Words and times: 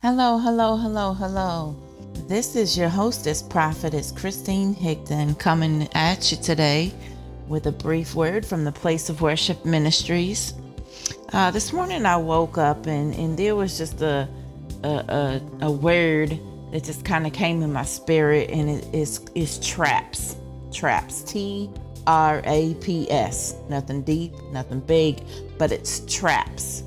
Hello, 0.00 0.38
hello, 0.38 0.76
hello, 0.76 1.12
hello. 1.12 1.76
This 2.28 2.54
is 2.54 2.78
your 2.78 2.88
hostess, 2.88 3.42
prophetess 3.42 4.12
Christine 4.12 4.72
Higdon, 4.72 5.36
coming 5.40 5.88
at 5.92 6.30
you 6.30 6.36
today 6.36 6.92
with 7.48 7.66
a 7.66 7.72
brief 7.72 8.14
word 8.14 8.46
from 8.46 8.62
the 8.62 8.70
Place 8.70 9.08
of 9.08 9.22
Worship 9.22 9.64
Ministries. 9.64 10.54
Uh, 11.32 11.50
this 11.50 11.72
morning 11.72 12.06
I 12.06 12.16
woke 12.16 12.58
up 12.58 12.86
and, 12.86 13.12
and 13.12 13.36
there 13.36 13.56
was 13.56 13.76
just 13.76 14.00
a, 14.00 14.28
a, 14.84 14.88
a, 14.88 15.42
a 15.62 15.70
word 15.72 16.38
that 16.70 16.84
just 16.84 17.04
kind 17.04 17.26
of 17.26 17.32
came 17.32 17.60
in 17.62 17.72
my 17.72 17.82
spirit, 17.82 18.50
and 18.50 18.70
it 18.70 18.86
is, 18.94 19.26
is 19.34 19.58
traps. 19.58 20.36
Traps. 20.72 21.24
T 21.24 21.68
R 22.06 22.40
A 22.44 22.74
P 22.74 23.10
S. 23.10 23.56
Nothing 23.68 24.02
deep, 24.02 24.32
nothing 24.52 24.78
big, 24.78 25.24
but 25.58 25.72
it's 25.72 26.06
traps 26.06 26.84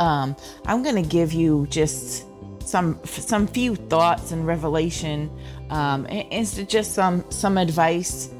um, 0.00 0.34
I'm 0.66 0.82
going 0.82 1.00
to 1.00 1.08
give 1.08 1.32
you 1.32 1.66
just 1.70 2.26
some 2.66 2.98
some 3.04 3.46
few 3.46 3.76
thoughts 3.76 4.32
and 4.32 4.46
revelation, 4.46 5.30
um, 5.70 6.06
and, 6.06 6.32
and 6.32 6.68
just 6.68 6.94
some 6.94 7.24
some 7.30 7.56
advice 7.58 8.30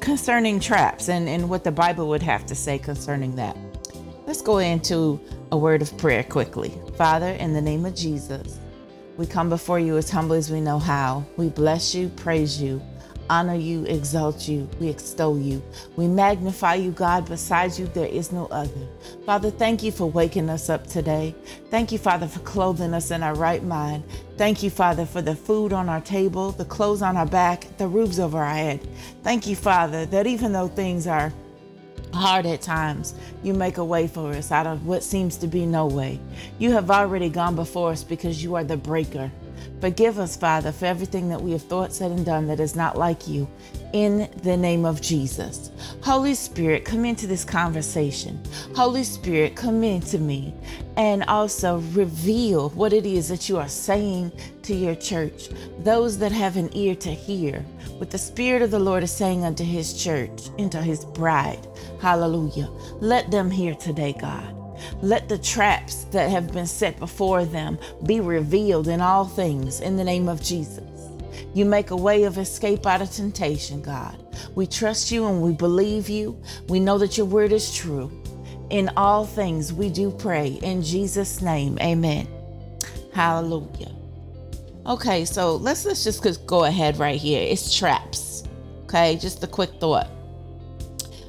concerning 0.00 0.60
traps 0.60 1.08
and, 1.08 1.28
and 1.28 1.48
what 1.48 1.64
the 1.64 1.72
Bible 1.72 2.08
would 2.08 2.22
have 2.22 2.46
to 2.46 2.54
say 2.54 2.78
concerning 2.78 3.36
that. 3.36 3.56
Let's 4.26 4.42
go 4.42 4.58
into 4.58 5.20
a 5.50 5.56
word 5.56 5.82
of 5.82 5.96
prayer 5.98 6.22
quickly. 6.22 6.72
Father, 6.96 7.30
in 7.30 7.52
the 7.52 7.60
name 7.60 7.84
of 7.84 7.94
Jesus, 7.94 8.58
we 9.16 9.26
come 9.26 9.48
before 9.48 9.78
you 9.78 9.96
as 9.96 10.10
humbly 10.10 10.38
as 10.38 10.50
we 10.50 10.60
know 10.60 10.78
how. 10.78 11.24
We 11.36 11.48
bless 11.48 11.94
you, 11.94 12.08
praise 12.10 12.60
you, 12.60 12.82
honor 13.30 13.54
you, 13.54 13.84
exalt 13.84 14.48
you, 14.48 14.68
we 14.80 14.88
extol 14.88 15.38
you. 15.38 15.62
We 15.96 16.06
magnify 16.06 16.74
you, 16.74 16.90
God. 16.90 17.28
Besides 17.28 17.78
you, 17.78 17.86
there 17.88 18.06
is 18.06 18.32
no 18.32 18.46
other. 18.46 18.88
Father, 19.26 19.50
thank 19.50 19.82
you 19.82 19.92
for 19.92 20.10
waking 20.10 20.50
us 20.50 20.68
up 20.68 20.86
today. 20.86 21.34
Thank 21.70 21.92
you, 21.92 21.98
Father, 21.98 22.26
for 22.26 22.40
clothing 22.40 22.94
us 22.94 23.10
in 23.10 23.22
our 23.22 23.34
right 23.34 23.62
mind. 23.62 24.04
Thank 24.36 24.62
you, 24.62 24.70
Father, 24.70 25.06
for 25.06 25.22
the 25.22 25.34
food 25.34 25.72
on 25.72 25.88
our 25.88 26.00
table, 26.00 26.52
the 26.52 26.64
clothes 26.64 27.02
on 27.02 27.16
our 27.16 27.26
back, 27.26 27.66
the 27.78 27.88
roofs 27.88 28.18
over 28.18 28.38
our 28.38 28.54
head. 28.54 28.86
Thank 29.22 29.46
you, 29.46 29.56
Father, 29.56 30.06
that 30.06 30.26
even 30.26 30.52
though 30.52 30.68
things 30.68 31.06
are 31.06 31.32
hard 32.12 32.46
at 32.46 32.62
times, 32.62 33.14
you 33.42 33.54
make 33.54 33.78
a 33.78 33.84
way 33.84 34.06
for 34.06 34.32
us 34.32 34.52
out 34.52 34.66
of 34.66 34.86
what 34.86 35.02
seems 35.02 35.36
to 35.38 35.46
be 35.46 35.66
no 35.66 35.86
way. 35.86 36.20
You 36.58 36.72
have 36.72 36.90
already 36.90 37.28
gone 37.28 37.56
before 37.56 37.90
us 37.90 38.04
because 38.04 38.42
you 38.42 38.54
are 38.54 38.64
the 38.64 38.76
breaker. 38.76 39.30
Forgive 39.80 40.18
us, 40.18 40.36
Father, 40.36 40.72
for 40.72 40.86
everything 40.86 41.28
that 41.28 41.40
we 41.40 41.52
have 41.52 41.62
thought, 41.62 41.92
said, 41.92 42.10
and 42.10 42.24
done 42.24 42.46
that 42.46 42.60
is 42.60 42.74
not 42.74 42.96
like 42.96 43.28
you. 43.28 43.48
In 43.92 44.30
the 44.42 44.56
name 44.56 44.84
of 44.84 45.00
Jesus. 45.00 45.70
Holy 46.02 46.34
Spirit, 46.34 46.84
come 46.84 47.04
into 47.04 47.26
this 47.26 47.44
conversation. 47.44 48.42
Holy 48.74 49.04
Spirit, 49.04 49.54
come 49.56 49.84
into 49.84 50.18
me 50.18 50.54
and 50.96 51.22
also 51.24 51.78
reveal 51.92 52.70
what 52.70 52.92
it 52.92 53.06
is 53.06 53.28
that 53.28 53.48
you 53.48 53.58
are 53.58 53.68
saying 53.68 54.32
to 54.62 54.74
your 54.74 54.94
church. 54.94 55.48
Those 55.80 56.18
that 56.18 56.32
have 56.32 56.56
an 56.56 56.70
ear 56.76 56.94
to 56.96 57.10
hear 57.10 57.60
what 57.98 58.10
the 58.10 58.18
Spirit 58.18 58.62
of 58.62 58.70
the 58.70 58.78
Lord 58.78 59.02
is 59.02 59.12
saying 59.12 59.44
unto 59.44 59.64
his 59.64 60.02
church, 60.02 60.48
into 60.58 60.82
his 60.82 61.04
bride. 61.04 61.66
Hallelujah. 62.00 62.68
Let 63.00 63.30
them 63.30 63.50
hear 63.50 63.74
today, 63.74 64.14
God. 64.18 64.63
Let 65.02 65.28
the 65.28 65.38
traps 65.38 66.04
that 66.04 66.30
have 66.30 66.52
been 66.52 66.66
set 66.66 66.98
before 66.98 67.44
them 67.44 67.78
be 68.06 68.20
revealed 68.20 68.88
in 68.88 69.00
all 69.00 69.24
things 69.24 69.80
in 69.80 69.96
the 69.96 70.04
name 70.04 70.28
of 70.28 70.42
Jesus. 70.42 70.84
You 71.54 71.64
make 71.64 71.90
a 71.90 71.96
way 71.96 72.24
of 72.24 72.38
escape 72.38 72.86
out 72.86 73.02
of 73.02 73.10
temptation, 73.10 73.80
God. 73.80 74.16
We 74.54 74.66
trust 74.66 75.10
you 75.10 75.26
and 75.26 75.42
we 75.42 75.52
believe 75.52 76.08
you. 76.08 76.40
We 76.68 76.80
know 76.80 76.98
that 76.98 77.16
your 77.16 77.26
word 77.26 77.52
is 77.52 77.74
true. 77.74 78.10
In 78.70 78.90
all 78.96 79.24
things, 79.24 79.72
we 79.72 79.88
do 79.88 80.10
pray. 80.10 80.58
In 80.62 80.82
Jesus' 80.82 81.40
name, 81.40 81.78
amen. 81.80 82.26
Hallelujah. 83.12 83.92
Okay, 84.86 85.24
so 85.24 85.56
let's 85.56 85.84
let's 85.84 86.04
just 86.04 86.46
go 86.46 86.64
ahead 86.64 86.98
right 86.98 87.20
here. 87.20 87.42
It's 87.42 87.76
traps. 87.76 88.44
Okay, 88.84 89.16
just 89.16 89.42
a 89.44 89.46
quick 89.46 89.70
thought. 89.80 90.10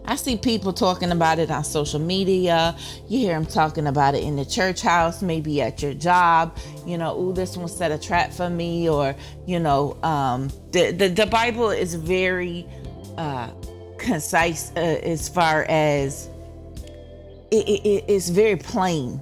I 0.07 0.16
see 0.16 0.38
people 0.38 0.71
talking 0.71 1.11
about 1.11 1.39
it 1.39 1.49
on 1.49 1.63
social 1.63 1.99
media. 1.99 2.77
You 3.07 3.19
hear 3.19 3.33
them 3.33 3.45
talking 3.45 3.88
about 3.88 4.13
it 4.13 4.23
in 4.23 4.35
the 4.35 4.45
church 4.45 4.81
house, 4.81 5.21
maybe 5.21 5.61
at 5.61 5.81
your 5.81 5.93
job. 5.93 6.57
You 6.85 6.97
know, 6.97 7.13
oh, 7.16 7.31
this 7.31 7.57
one 7.57 7.67
set 7.67 7.91
a 7.91 7.97
trap 7.97 8.31
for 8.31 8.49
me, 8.49 8.88
or 8.88 9.15
you 9.47 9.59
know, 9.59 9.97
um, 10.03 10.49
the, 10.71 10.91
the 10.91 11.07
the 11.09 11.25
Bible 11.25 11.71
is 11.71 11.95
very 11.95 12.67
uh, 13.17 13.49
concise 13.97 14.71
uh, 14.75 14.79
as 14.79 15.27
far 15.27 15.65
as 15.69 16.29
it, 17.51 17.67
it, 17.67 18.05
it's 18.07 18.29
very 18.29 18.57
plain. 18.57 19.21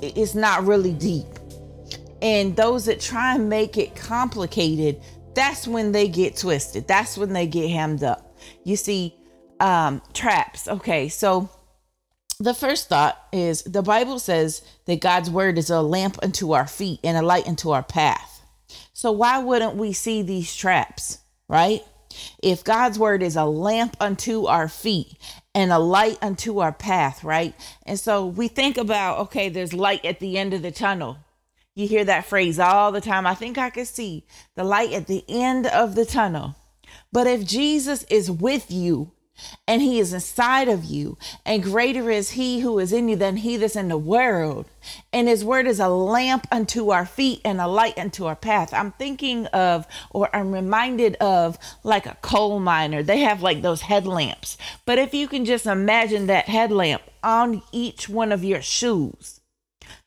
It's 0.00 0.34
not 0.34 0.64
really 0.64 0.92
deep, 0.94 1.26
and 2.22 2.56
those 2.56 2.86
that 2.86 3.00
try 3.00 3.34
and 3.34 3.48
make 3.48 3.76
it 3.76 3.94
complicated, 3.94 5.02
that's 5.34 5.68
when 5.68 5.92
they 5.92 6.08
get 6.08 6.36
twisted. 6.36 6.88
That's 6.88 7.18
when 7.18 7.32
they 7.32 7.46
get 7.46 7.70
hemmed 7.70 8.02
up. 8.02 8.24
You 8.64 8.76
see, 8.76 9.17
um, 9.60 10.02
traps. 10.12 10.68
Okay, 10.68 11.08
so 11.08 11.50
the 12.40 12.54
first 12.54 12.88
thought 12.88 13.18
is 13.32 13.62
the 13.62 13.82
Bible 13.82 14.18
says 14.18 14.62
that 14.86 15.00
God's 15.00 15.30
word 15.30 15.58
is 15.58 15.70
a 15.70 15.82
lamp 15.82 16.18
unto 16.22 16.52
our 16.52 16.66
feet 16.66 17.00
and 17.02 17.16
a 17.16 17.22
light 17.22 17.48
unto 17.48 17.70
our 17.70 17.82
path. 17.82 18.42
So 18.92 19.12
why 19.12 19.38
wouldn't 19.38 19.74
we 19.74 19.92
see 19.92 20.22
these 20.22 20.54
traps, 20.54 21.18
right? 21.48 21.82
If 22.42 22.64
God's 22.64 22.98
word 22.98 23.22
is 23.22 23.36
a 23.36 23.44
lamp 23.44 23.96
unto 24.00 24.46
our 24.46 24.68
feet 24.68 25.16
and 25.54 25.72
a 25.72 25.78
light 25.78 26.18
unto 26.22 26.58
our 26.60 26.72
path, 26.72 27.24
right? 27.24 27.54
And 27.84 27.98
so 27.98 28.26
we 28.26 28.48
think 28.48 28.76
about, 28.76 29.18
okay, 29.18 29.48
there's 29.48 29.72
light 29.72 30.04
at 30.04 30.20
the 30.20 30.38
end 30.38 30.54
of 30.54 30.62
the 30.62 30.70
tunnel. 30.70 31.18
You 31.74 31.86
hear 31.86 32.04
that 32.04 32.26
phrase 32.26 32.58
all 32.58 32.92
the 32.92 33.00
time. 33.00 33.26
I 33.26 33.34
think 33.34 33.58
I 33.58 33.70
can 33.70 33.84
see 33.84 34.26
the 34.56 34.64
light 34.64 34.92
at 34.92 35.06
the 35.06 35.24
end 35.28 35.66
of 35.66 35.94
the 35.94 36.04
tunnel. 36.04 36.56
But 37.12 37.26
if 37.26 37.44
Jesus 37.46 38.04
is 38.04 38.30
with 38.30 38.70
you, 38.70 39.12
and 39.66 39.82
he 39.82 39.98
is 39.98 40.12
inside 40.12 40.68
of 40.68 40.84
you 40.84 41.16
and 41.44 41.62
greater 41.62 42.10
is 42.10 42.30
he 42.30 42.60
who 42.60 42.78
is 42.78 42.92
in 42.92 43.08
you 43.08 43.16
than 43.16 43.36
he 43.38 43.56
that's 43.56 43.76
in 43.76 43.88
the 43.88 43.98
world 43.98 44.66
and 45.12 45.28
his 45.28 45.44
word 45.44 45.66
is 45.66 45.80
a 45.80 45.88
lamp 45.88 46.46
unto 46.50 46.90
our 46.90 47.06
feet 47.06 47.40
and 47.44 47.60
a 47.60 47.66
light 47.66 47.98
unto 47.98 48.24
our 48.26 48.36
path 48.36 48.72
i'm 48.72 48.92
thinking 48.92 49.46
of 49.46 49.86
or 50.10 50.34
i'm 50.34 50.52
reminded 50.52 51.14
of 51.16 51.58
like 51.84 52.06
a 52.06 52.16
coal 52.22 52.60
miner 52.60 53.02
they 53.02 53.20
have 53.20 53.42
like 53.42 53.62
those 53.62 53.82
headlamps 53.82 54.56
but 54.84 54.98
if 54.98 55.14
you 55.14 55.28
can 55.28 55.44
just 55.44 55.66
imagine 55.66 56.26
that 56.26 56.48
headlamp 56.48 57.02
on 57.22 57.62
each 57.72 58.08
one 58.08 58.32
of 58.32 58.44
your 58.44 58.62
shoes 58.62 59.38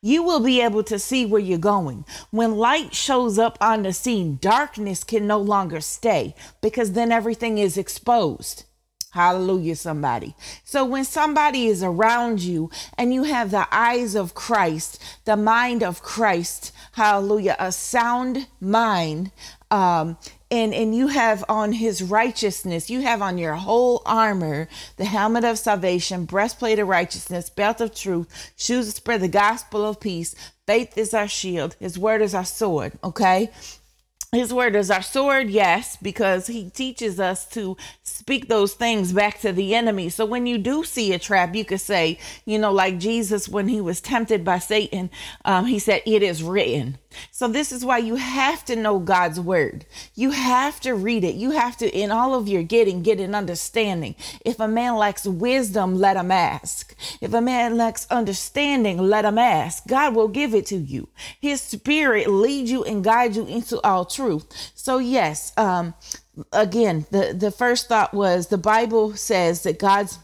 you 0.01 0.23
will 0.23 0.39
be 0.39 0.61
able 0.61 0.83
to 0.83 0.99
see 0.99 1.25
where 1.25 1.41
you're 1.41 1.57
going. 1.57 2.05
When 2.31 2.55
light 2.55 2.95
shows 2.95 3.37
up 3.37 3.57
on 3.61 3.83
the 3.83 3.93
scene, 3.93 4.37
darkness 4.41 5.03
can 5.03 5.27
no 5.27 5.39
longer 5.39 5.81
stay 5.81 6.35
because 6.61 6.93
then 6.93 7.11
everything 7.11 7.57
is 7.57 7.77
exposed. 7.77 8.65
Hallelujah, 9.11 9.75
somebody. 9.75 10.35
So 10.63 10.85
when 10.85 11.03
somebody 11.03 11.67
is 11.67 11.83
around 11.83 12.41
you 12.41 12.71
and 12.97 13.13
you 13.13 13.23
have 13.23 13.51
the 13.51 13.67
eyes 13.69 14.15
of 14.15 14.33
Christ, 14.33 15.03
the 15.25 15.35
mind 15.35 15.83
of 15.83 16.01
Christ, 16.01 16.71
hallelujah, 16.93 17.57
a 17.59 17.73
sound 17.73 18.47
mind, 18.61 19.31
um, 19.69 20.17
and, 20.49 20.73
and 20.73 20.95
you 20.95 21.07
have 21.07 21.43
on 21.49 21.73
his 21.73 22.01
righteousness, 22.01 22.89
you 22.89 23.01
have 23.01 23.21
on 23.21 23.37
your 23.37 23.55
whole 23.55 24.01
armor, 24.05 24.69
the 24.95 25.05
helmet 25.05 25.43
of 25.43 25.59
salvation, 25.59 26.23
breastplate 26.25 26.79
of 26.79 26.87
righteousness, 26.87 27.49
belt 27.49 27.81
of 27.81 27.93
truth, 27.93 28.53
shoes 28.55 28.85
to 28.85 28.91
spread 28.91 29.21
the 29.21 29.27
gospel 29.27 29.85
of 29.85 29.99
peace. 29.99 30.35
Faith 30.67 30.97
is 30.97 31.13
our 31.13 31.27
shield, 31.27 31.75
his 31.79 31.99
word 31.99 32.21
is 32.21 32.33
our 32.33 32.45
sword, 32.45 32.93
okay? 33.03 33.49
His 34.31 34.53
word 34.53 34.77
is 34.77 34.89
our 34.89 35.01
sword, 35.01 35.49
yes, 35.49 35.97
because 36.01 36.47
he 36.47 36.69
teaches 36.69 37.19
us 37.19 37.45
to 37.49 37.75
speak 38.03 38.47
those 38.47 38.73
things 38.73 39.11
back 39.11 39.41
to 39.41 39.51
the 39.51 39.75
enemy. 39.75 40.07
So 40.07 40.25
when 40.25 40.45
you 40.45 40.57
do 40.57 40.85
see 40.85 41.11
a 41.13 41.19
trap, 41.19 41.53
you 41.53 41.65
could 41.65 41.81
say, 41.81 42.17
you 42.45 42.57
know, 42.57 42.71
like 42.71 42.97
Jesus, 42.97 43.49
when 43.49 43.67
he 43.67 43.81
was 43.81 43.99
tempted 43.99 44.45
by 44.45 44.59
Satan, 44.59 45.09
um, 45.43 45.65
he 45.65 45.79
said, 45.79 46.01
It 46.05 46.23
is 46.23 46.43
written. 46.43 46.97
So 47.31 47.47
this 47.47 47.71
is 47.71 47.85
why 47.85 47.97
you 47.99 48.15
have 48.15 48.63
to 48.65 48.75
know 48.75 48.99
God's 48.99 49.39
word. 49.39 49.85
You 50.15 50.31
have 50.31 50.79
to 50.81 50.93
read 50.93 51.23
it. 51.23 51.35
You 51.35 51.51
have 51.51 51.77
to, 51.77 51.89
in 51.89 52.11
all 52.11 52.33
of 52.33 52.47
your 52.47 52.63
getting, 52.63 53.03
get 53.03 53.19
an 53.19 53.35
understanding. 53.35 54.15
If 54.45 54.59
a 54.59 54.67
man 54.67 54.95
lacks 54.95 55.25
wisdom, 55.25 55.95
let 55.95 56.17
him 56.17 56.31
ask. 56.31 56.95
If 57.21 57.33
a 57.33 57.41
man 57.41 57.77
lacks 57.77 58.07
understanding, 58.09 58.97
let 58.97 59.25
him 59.25 59.37
ask. 59.37 59.87
God 59.87 60.15
will 60.15 60.27
give 60.27 60.53
it 60.53 60.65
to 60.67 60.77
you. 60.77 61.09
His 61.39 61.61
spirit 61.61 62.27
leads 62.27 62.71
you 62.71 62.83
and 62.83 63.03
guide 63.03 63.35
you 63.35 63.45
into 63.45 63.81
all 63.81 64.05
truth. 64.05 64.71
So 64.75 64.97
yes, 64.97 65.53
um, 65.57 65.93
again, 66.53 67.05
the, 67.11 67.35
the 67.37 67.51
first 67.51 67.87
thought 67.87 68.13
was 68.13 68.47
the 68.47 68.57
Bible 68.57 69.15
says 69.15 69.63
that 69.63 69.79
God's 69.79 70.19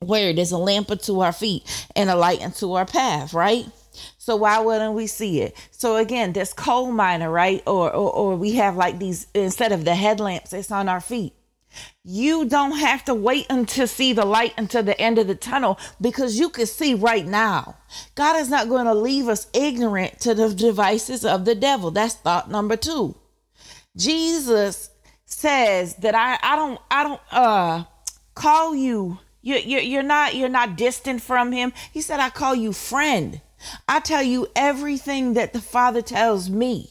word 0.00 0.38
is 0.38 0.52
a 0.52 0.58
lamp 0.58 0.90
unto 0.90 1.20
our 1.20 1.32
feet 1.32 1.86
and 1.94 2.10
a 2.10 2.16
light 2.16 2.42
unto 2.42 2.72
our 2.72 2.86
path, 2.86 3.32
right? 3.32 3.66
So 4.22 4.36
why 4.36 4.60
wouldn't 4.60 4.94
we 4.94 5.08
see 5.08 5.40
it? 5.40 5.56
So 5.72 5.96
again, 5.96 6.32
this 6.32 6.52
coal 6.52 6.92
miner, 6.92 7.28
right? 7.28 7.60
Or, 7.66 7.92
or 7.92 8.12
or 8.12 8.36
we 8.36 8.52
have 8.52 8.76
like 8.76 9.00
these 9.00 9.26
instead 9.34 9.72
of 9.72 9.84
the 9.84 9.96
headlamps, 9.96 10.52
it's 10.52 10.70
on 10.70 10.88
our 10.88 11.00
feet. 11.00 11.32
You 12.04 12.44
don't 12.44 12.78
have 12.78 13.04
to 13.06 13.16
wait 13.16 13.46
until 13.50 13.88
see 13.88 14.12
the 14.12 14.24
light 14.24 14.54
until 14.56 14.84
the 14.84 15.00
end 15.00 15.18
of 15.18 15.26
the 15.26 15.34
tunnel 15.34 15.76
because 16.00 16.38
you 16.38 16.50
can 16.50 16.66
see 16.66 16.94
right 16.94 17.26
now. 17.26 17.78
God 18.14 18.36
is 18.36 18.48
not 18.48 18.68
going 18.68 18.84
to 18.84 18.94
leave 18.94 19.26
us 19.26 19.48
ignorant 19.52 20.20
to 20.20 20.34
the 20.34 20.54
devices 20.54 21.24
of 21.24 21.44
the 21.44 21.56
devil. 21.56 21.90
That's 21.90 22.14
thought 22.14 22.48
number 22.48 22.76
2. 22.76 23.16
Jesus 23.96 24.90
says 25.24 25.96
that 25.96 26.14
I 26.14 26.38
I 26.44 26.54
don't 26.54 26.80
I 26.92 27.02
don't 27.02 27.20
uh 27.32 27.84
call 28.36 28.76
you 28.76 29.18
you 29.40 29.56
you 29.56 29.80
you're 29.80 30.04
not 30.04 30.36
you're 30.36 30.48
not 30.48 30.76
distant 30.76 31.22
from 31.22 31.50
him. 31.50 31.72
He 31.90 32.00
said 32.00 32.20
I 32.20 32.30
call 32.30 32.54
you 32.54 32.72
friend. 32.72 33.40
I 33.88 34.00
tell 34.00 34.22
you 34.22 34.48
everything 34.56 35.34
that 35.34 35.52
the 35.52 35.60
Father 35.60 36.02
tells 36.02 36.50
me. 36.50 36.90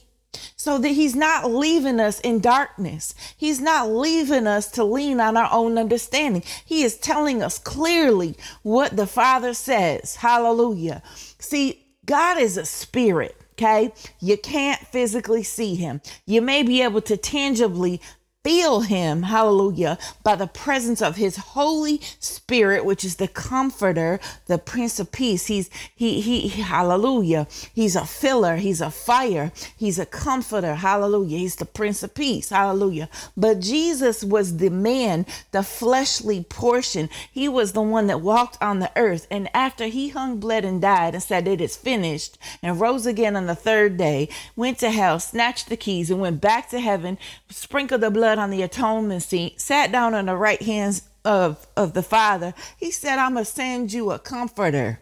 So 0.56 0.77
that 0.77 0.89
he's 0.89 1.15
not 1.15 1.51
leaving 1.51 2.00
us 2.00 2.19
in 2.21 2.39
darkness. 2.39 3.13
He's 3.35 3.59
not 3.59 3.89
leaving 3.89 4.47
us 4.47 4.71
to 4.71 4.83
lean 4.83 5.19
on 5.19 5.35
our 5.35 5.50
own 5.51 5.77
understanding. 5.77 6.44
He 6.63 6.83
is 6.83 6.97
telling 6.97 7.44
us 7.44 7.59
clearly 7.59 8.35
what 8.62 8.95
the 8.95 9.07
Father 9.07 9.53
says. 9.53 10.15
Hallelujah. 10.15 11.03
See, 11.39 11.85
God 12.06 12.38
is 12.38 12.57
a 12.57 12.65
spirit. 12.65 13.35
Okay. 13.53 13.94
You 14.19 14.38
can't 14.38 14.79
physically 14.88 15.44
see 15.44 15.75
him. 15.75 16.01
You 16.25 16.41
may 16.41 16.63
be 16.63 16.81
able 16.81 17.01
to 17.01 17.17
tangibly 17.17 18.01
feel 18.43 18.81
him, 18.81 19.23
hallelujah, 19.23 19.97
by 20.23 20.35
the 20.35 20.47
presence 20.47 21.01
of 21.01 21.15
his 21.15 21.38
Holy 21.38 22.01
Spirit, 22.19 22.85
which 22.85 23.03
is 23.03 23.17
the 23.17 23.27
comforter, 23.27 24.19
the 24.47 24.57
Prince 24.57 24.99
of 24.99 25.11
Peace. 25.11 25.45
He's 25.45 25.69
he 25.95 26.21
he 26.21 26.47
hallelujah. 26.49 27.47
He's 27.73 27.95
a 27.95 28.05
filler, 28.05 28.57
he's 28.57 28.81
a 28.81 28.89
fire, 28.89 29.51
he's 29.77 29.99
a 29.99 30.05
comforter, 30.05 30.75
hallelujah. 30.75 31.38
He's 31.38 31.55
the 31.55 31.65
Prince 31.65 32.03
of 32.03 32.15
Peace, 32.15 32.49
hallelujah. 32.49 33.09
But 33.38 33.59
Jesus 33.59 34.23
was 34.23 34.57
the 34.57 34.69
man, 34.69 35.25
the 35.51 35.63
fleshly 35.63 36.43
portion. 36.43 37.09
He 37.31 37.47
was 37.47 37.73
the 37.73 37.81
one 37.81 38.07
that 38.07 38.21
walked 38.21 38.57
on 38.61 38.79
the 38.79 38.91
earth. 38.95 39.27
And 39.29 39.49
after 39.55 39.85
he 39.85 40.09
hung, 40.09 40.39
bled, 40.39 40.65
and 40.65 40.81
died 40.81 41.13
and 41.13 41.23
said, 41.23 41.47
It 41.47 41.61
is 41.61 41.75
finished, 41.77 42.38
and 42.63 42.79
rose 42.79 43.05
again 43.05 43.35
on 43.35 43.45
the 43.45 43.55
third 43.55 43.97
day, 43.97 44.29
went 44.55 44.79
to 44.79 44.89
hell, 44.89 45.19
snatched 45.19 45.69
the 45.69 45.77
keys, 45.77 46.09
and 46.09 46.19
went 46.19 46.41
back 46.41 46.69
to 46.69 46.79
heaven, 46.79 47.17
sprinkled 47.49 48.01
the 48.01 48.09
blood 48.09 48.31
blood 48.31 48.42
on 48.42 48.50
the 48.50 48.62
atonement 48.62 49.24
seat, 49.24 49.60
sat 49.60 49.92
down 49.92 50.13
on 50.13 50.28
the 50.28 50.36
right 50.36 50.62
hands 50.62 51.04
of, 51.25 51.68
of 51.75 51.94
the 51.94 52.04
Father. 52.04 52.54
He 52.78 52.89
said, 52.89 53.19
I'm 53.19 53.33
going 53.33 53.44
to 53.44 53.51
send 53.51 53.92
you 53.92 54.12
a 54.12 54.19
comforter. 54.19 55.01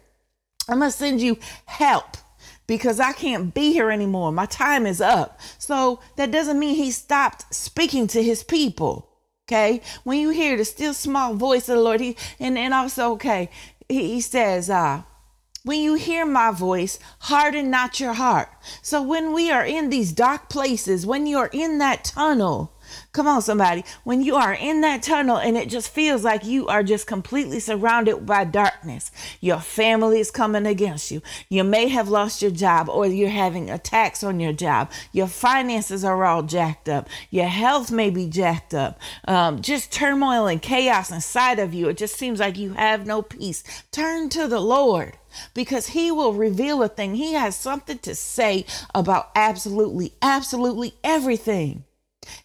I'm 0.68 0.80
going 0.80 0.90
to 0.90 0.96
send 0.96 1.20
you 1.20 1.38
help 1.66 2.16
because 2.66 2.98
I 2.98 3.12
can't 3.12 3.54
be 3.54 3.72
here 3.72 3.90
anymore. 3.90 4.32
My 4.32 4.46
time 4.46 4.84
is 4.84 5.00
up. 5.00 5.38
So 5.58 6.00
that 6.16 6.32
doesn't 6.32 6.58
mean 6.58 6.74
he 6.74 6.90
stopped 6.90 7.54
speaking 7.54 8.08
to 8.08 8.22
his 8.22 8.42
people. 8.42 9.08
Okay. 9.46 9.80
When 10.02 10.18
you 10.18 10.30
hear 10.30 10.56
the 10.56 10.64
still 10.64 10.94
small 10.94 11.34
voice 11.34 11.68
of 11.68 11.76
the 11.76 11.82
Lord, 11.82 12.00
he 12.00 12.16
and, 12.40 12.58
and 12.58 12.74
also, 12.74 13.12
okay, 13.12 13.48
he, 13.88 14.14
he 14.14 14.20
says, 14.20 14.68
uh, 14.70 15.02
when 15.62 15.80
you 15.80 15.94
hear 15.94 16.24
my 16.24 16.50
voice, 16.50 16.98
harden 17.20 17.70
not 17.70 18.00
your 18.00 18.14
heart. 18.14 18.48
So 18.82 19.02
when 19.02 19.32
we 19.32 19.50
are 19.50 19.64
in 19.64 19.90
these 19.90 20.12
dark 20.12 20.48
places, 20.48 21.06
when 21.06 21.26
you're 21.26 21.50
in 21.52 21.78
that 21.78 22.04
tunnel, 22.04 22.72
Come 23.12 23.26
on, 23.26 23.42
somebody. 23.42 23.84
When 24.04 24.22
you 24.22 24.36
are 24.36 24.54
in 24.54 24.80
that 24.82 25.02
tunnel 25.02 25.36
and 25.36 25.56
it 25.56 25.68
just 25.68 25.90
feels 25.90 26.24
like 26.24 26.44
you 26.44 26.66
are 26.68 26.82
just 26.82 27.06
completely 27.06 27.60
surrounded 27.60 28.26
by 28.26 28.44
darkness, 28.44 29.10
your 29.40 29.60
family 29.60 30.20
is 30.20 30.30
coming 30.30 30.66
against 30.66 31.10
you. 31.10 31.22
You 31.48 31.64
may 31.64 31.88
have 31.88 32.08
lost 32.08 32.42
your 32.42 32.50
job 32.50 32.88
or 32.88 33.06
you're 33.06 33.28
having 33.28 33.70
attacks 33.70 34.22
on 34.22 34.40
your 34.40 34.52
job. 34.52 34.90
Your 35.12 35.26
finances 35.26 36.04
are 36.04 36.24
all 36.24 36.42
jacked 36.42 36.88
up. 36.88 37.08
Your 37.30 37.46
health 37.46 37.90
may 37.90 38.10
be 38.10 38.28
jacked 38.28 38.74
up. 38.74 38.98
Um, 39.26 39.60
just 39.62 39.92
turmoil 39.92 40.46
and 40.46 40.60
chaos 40.62 41.10
inside 41.10 41.58
of 41.58 41.74
you. 41.74 41.88
It 41.88 41.96
just 41.96 42.16
seems 42.16 42.40
like 42.40 42.58
you 42.58 42.74
have 42.74 43.06
no 43.06 43.22
peace. 43.22 43.62
Turn 43.90 44.28
to 44.30 44.46
the 44.46 44.60
Lord 44.60 45.16
because 45.54 45.88
he 45.88 46.10
will 46.10 46.32
reveal 46.32 46.82
a 46.82 46.88
thing. 46.88 47.14
He 47.14 47.34
has 47.34 47.56
something 47.56 47.98
to 47.98 48.14
say 48.14 48.64
about 48.94 49.30
absolutely, 49.34 50.14
absolutely 50.22 50.94
everything. 51.04 51.84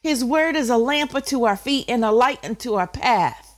His 0.02 0.24
word 0.24 0.56
is 0.56 0.70
a 0.70 0.78
lamp 0.78 1.14
unto 1.14 1.44
our 1.46 1.58
feet 1.58 1.86
and 1.90 2.06
a 2.06 2.12
light 2.12 2.44
unto 2.44 2.76
our 2.76 2.88
path. 2.88 3.58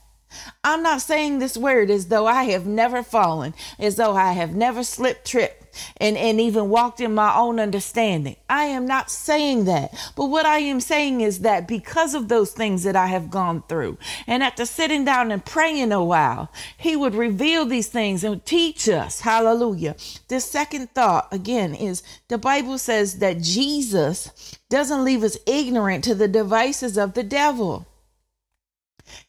I'm 0.62 0.82
not 0.82 1.00
saying 1.00 1.38
this 1.38 1.56
word 1.56 1.90
as 1.90 2.08
though 2.08 2.26
I 2.26 2.44
have 2.44 2.66
never 2.66 3.02
fallen, 3.02 3.54
as 3.78 3.96
though 3.96 4.14
I 4.14 4.32
have 4.32 4.54
never 4.54 4.82
slipped, 4.82 5.26
tripped, 5.26 5.57
and, 5.96 6.16
and 6.16 6.40
even 6.40 6.68
walked 6.68 7.00
in 7.00 7.14
my 7.14 7.34
own 7.34 7.58
understanding. 7.58 8.36
I 8.48 8.64
am 8.64 8.86
not 8.86 9.10
saying 9.10 9.64
that. 9.64 9.92
But 10.16 10.26
what 10.26 10.46
I 10.46 10.58
am 10.58 10.80
saying 10.80 11.20
is 11.20 11.40
that 11.40 11.66
because 11.66 12.14
of 12.14 12.28
those 12.28 12.52
things 12.52 12.82
that 12.84 12.96
I 12.96 13.06
have 13.06 13.30
gone 13.30 13.62
through, 13.68 13.98
and 14.26 14.42
after 14.42 14.64
sitting 14.64 15.04
down 15.04 15.30
and 15.32 15.44
praying 15.44 15.92
a 15.92 16.04
while, 16.04 16.50
He 16.76 16.96
would 16.96 17.14
reveal 17.14 17.64
these 17.64 17.88
things 17.88 18.24
and 18.24 18.44
teach 18.44 18.88
us. 18.88 19.20
Hallelujah. 19.20 19.96
The 20.28 20.40
second 20.40 20.94
thought, 20.94 21.28
again, 21.32 21.74
is 21.74 22.02
the 22.28 22.38
Bible 22.38 22.78
says 22.78 23.18
that 23.18 23.40
Jesus 23.40 24.56
doesn't 24.68 25.04
leave 25.04 25.22
us 25.22 25.38
ignorant 25.46 26.04
to 26.04 26.14
the 26.14 26.28
devices 26.28 26.96
of 26.96 27.14
the 27.14 27.24
devil. 27.24 27.87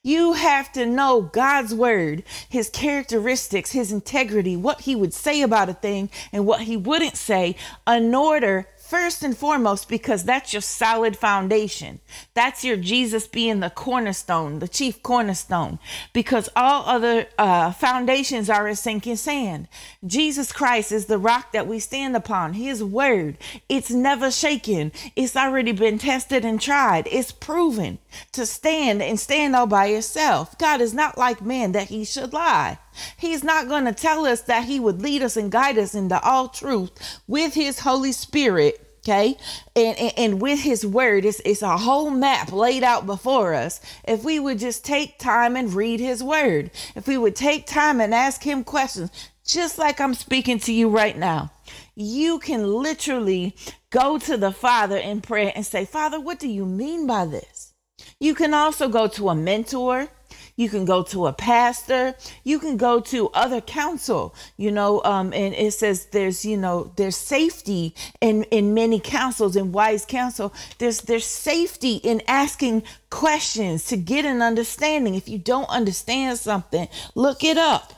You 0.03 0.33
have 0.33 0.71
to 0.73 0.85
know 0.85 1.21
God's 1.21 1.73
word, 1.73 2.23
his 2.49 2.69
characteristics, 2.69 3.71
his 3.71 3.91
integrity, 3.91 4.55
what 4.55 4.81
he 4.81 4.95
would 4.95 5.13
say 5.13 5.41
about 5.41 5.69
a 5.69 5.73
thing 5.73 6.09
and 6.31 6.45
what 6.45 6.61
he 6.61 6.77
wouldn't 6.77 7.17
say 7.17 7.55
in 7.87 8.13
order 8.15 8.67
First 8.89 9.21
and 9.21 9.37
foremost, 9.37 9.87
because 9.87 10.23
that's 10.23 10.51
your 10.51 10.63
solid 10.63 11.15
foundation. 11.15 11.99
That's 12.33 12.63
your 12.63 12.75
Jesus 12.75 13.27
being 13.27 13.59
the 13.59 13.69
cornerstone, 13.69 14.57
the 14.57 14.67
chief 14.67 15.03
cornerstone, 15.03 15.77
because 16.11 16.49
all 16.55 16.89
other 16.89 17.27
uh, 17.37 17.71
foundations 17.71 18.49
are 18.49 18.67
as 18.67 18.79
sinking 18.79 19.17
sand. 19.17 19.67
Jesus 20.03 20.51
Christ 20.51 20.91
is 20.91 21.05
the 21.05 21.19
rock 21.19 21.51
that 21.51 21.67
we 21.67 21.77
stand 21.77 22.15
upon. 22.15 22.53
His 22.53 22.83
word, 22.83 23.37
it's 23.69 23.91
never 23.91 24.31
shaken. 24.31 24.91
It's 25.15 25.35
already 25.35 25.71
been 25.71 25.99
tested 25.99 26.43
and 26.43 26.59
tried. 26.59 27.07
It's 27.11 27.31
proven 27.31 27.99
to 28.31 28.43
stand 28.47 29.03
and 29.03 29.19
stand 29.19 29.55
all 29.55 29.67
by 29.67 29.89
itself. 29.89 30.57
God 30.57 30.81
is 30.81 30.95
not 30.95 31.15
like 31.15 31.43
man 31.43 31.73
that 31.73 31.89
he 31.89 32.05
should 32.05 32.33
lie. 32.33 32.79
He's 33.17 33.43
not 33.43 33.67
going 33.67 33.85
to 33.85 33.93
tell 33.93 34.25
us 34.25 34.41
that 34.41 34.65
He 34.65 34.79
would 34.79 35.01
lead 35.01 35.23
us 35.23 35.37
and 35.37 35.51
guide 35.51 35.77
us 35.77 35.95
into 35.95 36.19
all 36.21 36.49
truth 36.49 36.91
with 37.27 37.53
His 37.53 37.79
Holy 37.79 38.11
Spirit. 38.11 38.85
Okay, 38.99 39.37
and, 39.77 39.97
and, 39.97 40.13
and 40.17 40.41
with 40.41 40.59
His 40.59 40.85
Word, 40.85 41.23
it's, 41.23 41.39
it's 41.45 41.61
a 41.61 41.77
whole 41.77 42.11
map 42.11 42.51
laid 42.51 42.83
out 42.83 43.05
before 43.05 43.53
us. 43.53 43.79
If 44.05 44.25
we 44.25 44.39
would 44.39 44.59
just 44.59 44.83
take 44.83 45.17
time 45.17 45.55
and 45.55 45.73
read 45.73 46.01
His 46.01 46.21
Word, 46.21 46.69
if 46.95 47.07
we 47.07 47.17
would 47.17 47.35
take 47.35 47.65
time 47.65 48.01
and 48.01 48.13
ask 48.13 48.43
Him 48.43 48.65
questions, 48.65 49.09
just 49.45 49.77
like 49.77 50.01
I'm 50.01 50.13
speaking 50.13 50.59
to 50.59 50.73
you 50.73 50.89
right 50.89 51.17
now, 51.17 51.51
you 51.95 52.39
can 52.39 52.67
literally 52.67 53.55
go 53.89 54.17
to 54.19 54.37
the 54.37 54.51
Father 54.51 54.97
in 54.97 55.21
prayer 55.21 55.51
and 55.55 55.65
say, 55.65 55.85
Father, 55.85 56.19
what 56.19 56.39
do 56.39 56.47
you 56.47 56.65
mean 56.65 57.07
by 57.07 57.25
this? 57.25 57.73
You 58.19 58.35
can 58.35 58.53
also 58.53 58.89
go 58.89 59.07
to 59.07 59.29
a 59.29 59.35
mentor 59.35 60.09
you 60.59 60.67
can 60.67 60.83
go 60.83 61.01
to 61.03 61.25
a 61.25 61.31
pastor. 61.31 62.15
You 62.43 62.59
can 62.59 62.75
go 62.75 62.99
to 62.99 63.29
other 63.29 63.61
counsel, 63.61 64.35
you 64.57 64.71
know, 64.71 65.01
um, 65.05 65.31
and 65.31 65.55
it 65.55 65.71
says 65.71 66.07
there's, 66.07 66.43
you 66.43 66.57
know, 66.57 66.91
there's 66.97 67.15
safety 67.15 67.95
in, 68.19 68.43
in 68.51 68.73
many 68.73 68.99
counsels 68.99 69.55
and 69.55 69.73
wise 69.73 70.05
counsel. 70.05 70.53
There's, 70.77 70.99
there's 70.99 71.23
safety 71.23 71.95
in 71.95 72.21
asking 72.27 72.83
questions 73.09 73.85
to 73.85 73.95
get 73.95 74.25
an 74.25 74.41
understanding. 74.41 75.15
If 75.15 75.29
you 75.29 75.37
don't 75.37 75.69
understand 75.69 76.37
something, 76.39 76.89
look 77.15 77.41
it 77.45 77.57
up 77.57 77.93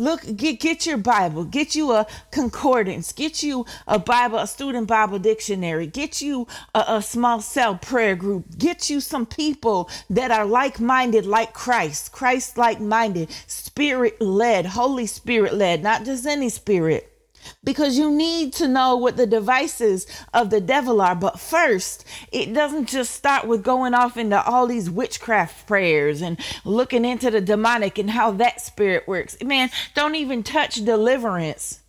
Look, 0.00 0.36
get 0.36 0.60
get 0.60 0.86
your 0.86 0.96
Bible, 0.96 1.44
get 1.44 1.74
you 1.74 1.90
a 1.90 2.06
concordance, 2.30 3.12
get 3.12 3.42
you 3.42 3.66
a 3.88 3.98
Bible, 3.98 4.38
a 4.38 4.46
student 4.46 4.86
Bible 4.86 5.18
dictionary, 5.18 5.88
get 5.88 6.22
you 6.22 6.46
a, 6.72 6.84
a 6.86 7.02
small 7.02 7.40
cell 7.40 7.74
prayer 7.74 8.14
group, 8.14 8.58
get 8.58 8.88
you 8.88 9.00
some 9.00 9.26
people 9.26 9.90
that 10.08 10.30
are 10.30 10.46
like-minded 10.46 11.26
like 11.26 11.52
Christ, 11.52 12.12
Christ 12.12 12.56
like-minded, 12.56 13.28
spirit-led, 13.48 14.66
Holy 14.66 15.06
Spirit-led, 15.06 15.82
not 15.82 16.04
just 16.04 16.26
any 16.26 16.48
spirit 16.48 17.17
because 17.64 17.98
you 17.98 18.10
need 18.10 18.52
to 18.54 18.68
know 18.68 18.96
what 18.96 19.16
the 19.16 19.26
devices 19.26 20.06
of 20.34 20.50
the 20.50 20.60
devil 20.60 21.00
are. 21.00 21.14
But 21.14 21.40
first, 21.40 22.04
it 22.32 22.52
doesn't 22.52 22.86
just 22.86 23.12
start 23.12 23.46
with 23.46 23.62
going 23.62 23.94
off 23.94 24.16
into 24.16 24.42
all 24.44 24.66
these 24.66 24.90
witchcraft 24.90 25.66
prayers 25.66 26.22
and 26.22 26.38
looking 26.64 27.04
into 27.04 27.30
the 27.30 27.40
demonic 27.40 27.98
and 27.98 28.10
how 28.10 28.32
that 28.32 28.60
spirit 28.60 29.06
works. 29.06 29.36
Man, 29.42 29.70
don't 29.94 30.14
even 30.14 30.42
touch 30.42 30.76
deliverance. 30.84 31.80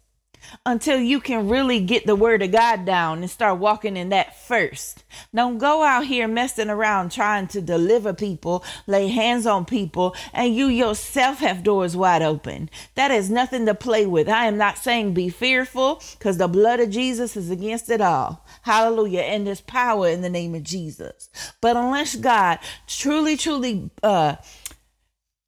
Until 0.65 0.99
you 0.99 1.19
can 1.19 1.49
really 1.49 1.79
get 1.79 2.05
the 2.05 2.15
word 2.15 2.41
of 2.41 2.51
God 2.51 2.85
down 2.85 3.19
and 3.19 3.29
start 3.29 3.59
walking 3.59 3.97
in 3.97 4.09
that 4.09 4.39
first. 4.47 5.03
Don't 5.33 5.57
go 5.57 5.83
out 5.83 6.05
here 6.05 6.27
messing 6.27 6.69
around 6.69 7.11
trying 7.11 7.47
to 7.47 7.61
deliver 7.61 8.13
people, 8.13 8.63
lay 8.87 9.07
hands 9.07 9.45
on 9.45 9.65
people, 9.65 10.15
and 10.33 10.55
you 10.55 10.67
yourself 10.67 11.39
have 11.39 11.63
doors 11.63 11.95
wide 11.95 12.21
open. 12.21 12.69
That 12.95 13.11
is 13.11 13.29
nothing 13.29 13.65
to 13.65 13.75
play 13.75 14.05
with. 14.05 14.29
I 14.29 14.45
am 14.45 14.57
not 14.57 14.77
saying 14.77 15.13
be 15.13 15.29
fearful 15.29 16.01
because 16.17 16.37
the 16.37 16.47
blood 16.47 16.79
of 16.79 16.89
Jesus 16.89 17.35
is 17.35 17.49
against 17.49 17.89
it 17.89 18.01
all. 18.01 18.45
Hallelujah. 18.63 19.21
And 19.21 19.47
there's 19.47 19.61
power 19.61 20.07
in 20.09 20.21
the 20.21 20.29
name 20.29 20.55
of 20.55 20.63
Jesus. 20.63 21.29
But 21.61 21.75
unless 21.75 22.15
God 22.15 22.59
truly, 22.87 23.37
truly, 23.37 23.89
uh, 24.03 24.35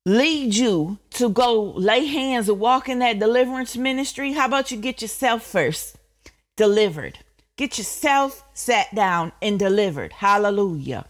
lead 0.06 0.56
you 0.56 0.98
to 1.12 1.30
go 1.30 1.72
lay 1.72 2.06
hands 2.06 2.50
and 2.50 2.60
walk 2.60 2.90
in 2.90 3.00
that 3.00 3.20
deliverance 3.20 3.78
ministry, 3.78 4.34
how 4.34 4.46
about 4.46 4.72
you 4.72 4.78
get 4.78 5.02
yourself 5.02 5.44
first 5.44 5.98
delivered? 6.56 7.20
Get 7.58 7.78
yourself 7.78 8.44
sat 8.54 8.94
down 8.96 9.32
and 9.42 9.60
delivered. 9.60 10.14
Hallelujah. 10.14 11.06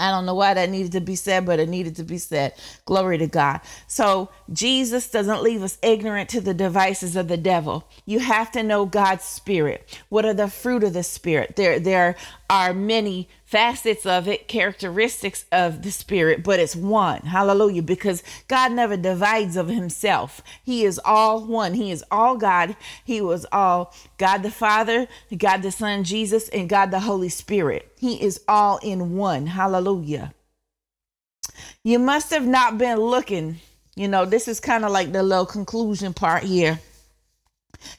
I 0.00 0.10
don't 0.10 0.24
know 0.24 0.34
why 0.34 0.54
that 0.54 0.70
needed 0.70 0.92
to 0.92 1.00
be 1.00 1.14
said, 1.14 1.44
but 1.44 1.60
it 1.60 1.68
needed 1.68 1.96
to 1.96 2.04
be 2.04 2.16
said. 2.16 2.54
Glory 2.86 3.18
to 3.18 3.26
God. 3.26 3.60
So, 3.86 4.30
Jesus 4.50 5.10
doesn't 5.10 5.42
leave 5.42 5.62
us 5.62 5.76
ignorant 5.82 6.30
to 6.30 6.40
the 6.40 6.54
devices 6.54 7.16
of 7.16 7.28
the 7.28 7.36
devil. 7.36 7.86
You 8.06 8.20
have 8.20 8.50
to 8.52 8.62
know 8.62 8.86
God's 8.86 9.24
spirit. 9.24 10.00
What 10.08 10.24
are 10.24 10.32
the 10.32 10.48
fruit 10.48 10.84
of 10.84 10.94
the 10.94 11.02
spirit? 11.02 11.56
There 11.56 11.78
there 11.78 12.16
are 12.48 12.72
many 12.72 13.28
facets 13.50 14.06
of 14.06 14.28
it, 14.28 14.46
characteristics 14.46 15.44
of 15.50 15.82
the 15.82 15.90
Spirit, 15.90 16.44
but 16.44 16.60
it's 16.60 16.76
one. 16.76 17.20
Hallelujah. 17.22 17.82
Because 17.82 18.22
God 18.46 18.70
never 18.70 18.96
divides 18.96 19.56
of 19.56 19.68
Himself. 19.68 20.40
He 20.62 20.84
is 20.84 21.00
all 21.04 21.44
one. 21.44 21.74
He 21.74 21.90
is 21.90 22.04
all 22.12 22.36
God. 22.36 22.76
He 23.04 23.20
was 23.20 23.44
all 23.50 23.92
God 24.18 24.44
the 24.44 24.52
Father, 24.52 25.08
God 25.36 25.62
the 25.62 25.72
Son, 25.72 26.04
Jesus, 26.04 26.48
and 26.50 26.68
God 26.68 26.92
the 26.92 27.00
Holy 27.00 27.28
Spirit. 27.28 27.90
He 27.98 28.22
is 28.22 28.40
all 28.46 28.78
in 28.84 29.16
one. 29.16 29.48
Hallelujah. 29.48 30.32
You 31.82 31.98
must 31.98 32.30
have 32.30 32.46
not 32.46 32.78
been 32.78 33.00
looking. 33.00 33.56
You 33.96 34.06
know, 34.06 34.24
this 34.24 34.46
is 34.46 34.60
kind 34.60 34.84
of 34.84 34.92
like 34.92 35.10
the 35.10 35.24
little 35.24 35.44
conclusion 35.44 36.14
part 36.14 36.44
here 36.44 36.78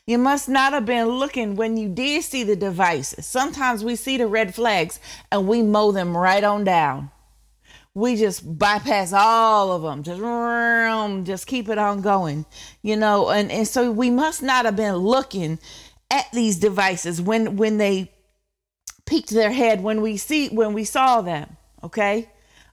you 0.05 0.17
must 0.17 0.49
not 0.49 0.73
have 0.73 0.85
been 0.85 1.07
looking 1.07 1.55
when 1.55 1.77
you 1.77 1.89
did 1.89 2.23
see 2.23 2.43
the 2.43 2.55
devices. 2.55 3.25
Sometimes 3.25 3.83
we 3.83 3.95
see 3.95 4.17
the 4.17 4.27
red 4.27 4.53
flags 4.53 4.99
and 5.31 5.47
we 5.47 5.61
mow 5.61 5.91
them 5.91 6.15
right 6.15 6.43
on 6.43 6.63
down. 6.63 7.11
We 7.93 8.15
just 8.15 8.57
bypass 8.57 9.11
all 9.11 9.71
of 9.73 9.81
them, 9.81 10.03
just 10.03 11.27
just 11.27 11.47
keep 11.47 11.67
it 11.67 11.77
on 11.77 12.01
going, 12.01 12.45
you 12.81 12.95
know. 12.95 13.29
And 13.29 13.51
and 13.51 13.67
so 13.67 13.91
we 13.91 14.09
must 14.09 14.41
not 14.41 14.63
have 14.63 14.77
been 14.77 14.95
looking 14.95 15.59
at 16.09 16.31
these 16.31 16.57
devices 16.57 17.21
when 17.21 17.57
when 17.57 17.77
they 17.77 18.11
peeked 19.05 19.31
their 19.31 19.51
head 19.51 19.81
when 19.81 20.01
we 20.01 20.15
see 20.15 20.47
when 20.49 20.71
we 20.71 20.85
saw 20.85 21.21
them, 21.21 21.57
okay? 21.83 22.29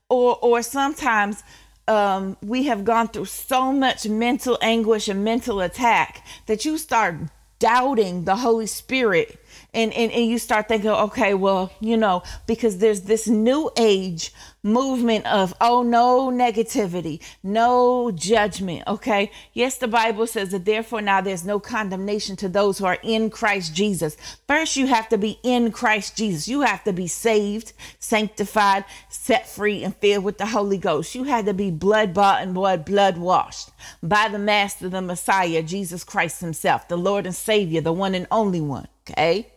Or 0.08 0.38
or 0.40 0.62
sometimes 0.62 1.42
um, 1.88 2.36
we 2.42 2.64
have 2.64 2.84
gone 2.84 3.08
through 3.08 3.24
so 3.24 3.72
much 3.72 4.06
mental 4.06 4.58
anguish 4.60 5.08
and 5.08 5.24
mental 5.24 5.60
attack 5.60 6.24
that 6.46 6.64
you 6.64 6.78
start 6.78 7.16
doubting 7.58 8.24
the 8.24 8.36
Holy 8.36 8.66
Spirit 8.66 9.42
and, 9.74 9.92
and, 9.92 10.12
and 10.12 10.26
you 10.26 10.38
start 10.38 10.68
thinking, 10.68 10.90
okay, 10.90 11.34
well, 11.34 11.72
you 11.80 11.96
know, 11.96 12.22
because 12.46 12.78
there's 12.78 13.02
this 13.02 13.26
new 13.26 13.70
age 13.76 14.32
movement 14.62 15.26
of, 15.26 15.54
oh, 15.60 15.82
no 15.82 16.30
negativity, 16.30 17.20
no 17.42 18.10
judgment. 18.10 18.82
Okay. 18.86 19.30
Yes, 19.52 19.78
the 19.78 19.88
Bible 19.88 20.26
says 20.26 20.50
that 20.50 20.64
therefore 20.64 21.00
now 21.00 21.20
there's 21.20 21.44
no 21.44 21.60
condemnation 21.60 22.36
to 22.36 22.48
those 22.48 22.78
who 22.78 22.86
are 22.86 22.98
in 23.02 23.30
Christ 23.30 23.74
Jesus. 23.74 24.16
First, 24.46 24.76
you 24.76 24.86
have 24.86 25.08
to 25.10 25.18
be 25.18 25.38
in 25.42 25.70
Christ 25.72 26.16
Jesus. 26.16 26.48
You 26.48 26.62
have 26.62 26.84
to 26.84 26.92
be 26.92 27.06
saved, 27.06 27.72
sanctified, 27.98 28.84
set 29.08 29.48
free, 29.48 29.84
and 29.84 29.94
filled 29.96 30.24
with 30.24 30.38
the 30.38 30.46
Holy 30.46 30.78
Ghost. 30.78 31.14
You 31.14 31.24
had 31.24 31.46
to 31.46 31.54
be 31.54 31.70
blood 31.70 32.12
bought 32.12 32.42
and 32.42 32.54
blood, 32.54 32.84
blood 32.84 33.18
washed 33.18 33.70
by 34.02 34.28
the 34.28 34.38
Master, 34.38 34.88
the 34.88 35.02
Messiah, 35.02 35.62
Jesus 35.62 36.04
Christ 36.04 36.40
Himself, 36.40 36.88
the 36.88 36.96
Lord 36.96 37.26
and 37.26 37.34
Savior, 37.34 37.80
the 37.80 37.92
one 37.92 38.14
and 38.14 38.26
only 38.30 38.60
one. 38.60 38.88
Okay. 39.10 39.48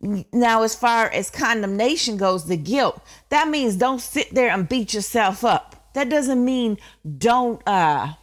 Now, 0.00 0.62
as 0.62 0.76
far 0.76 1.06
as 1.06 1.30
condemnation 1.30 2.16
goes, 2.16 2.46
the 2.46 2.56
guilt, 2.56 3.02
that 3.30 3.48
means 3.48 3.76
don't 3.76 4.00
sit 4.00 4.32
there 4.32 4.50
and 4.50 4.68
beat 4.68 4.94
yourself 4.94 5.44
up. 5.44 5.90
That 5.94 6.08
doesn't 6.08 6.44
mean 6.44 6.78
don't 7.18 7.66
uh 7.66 8.14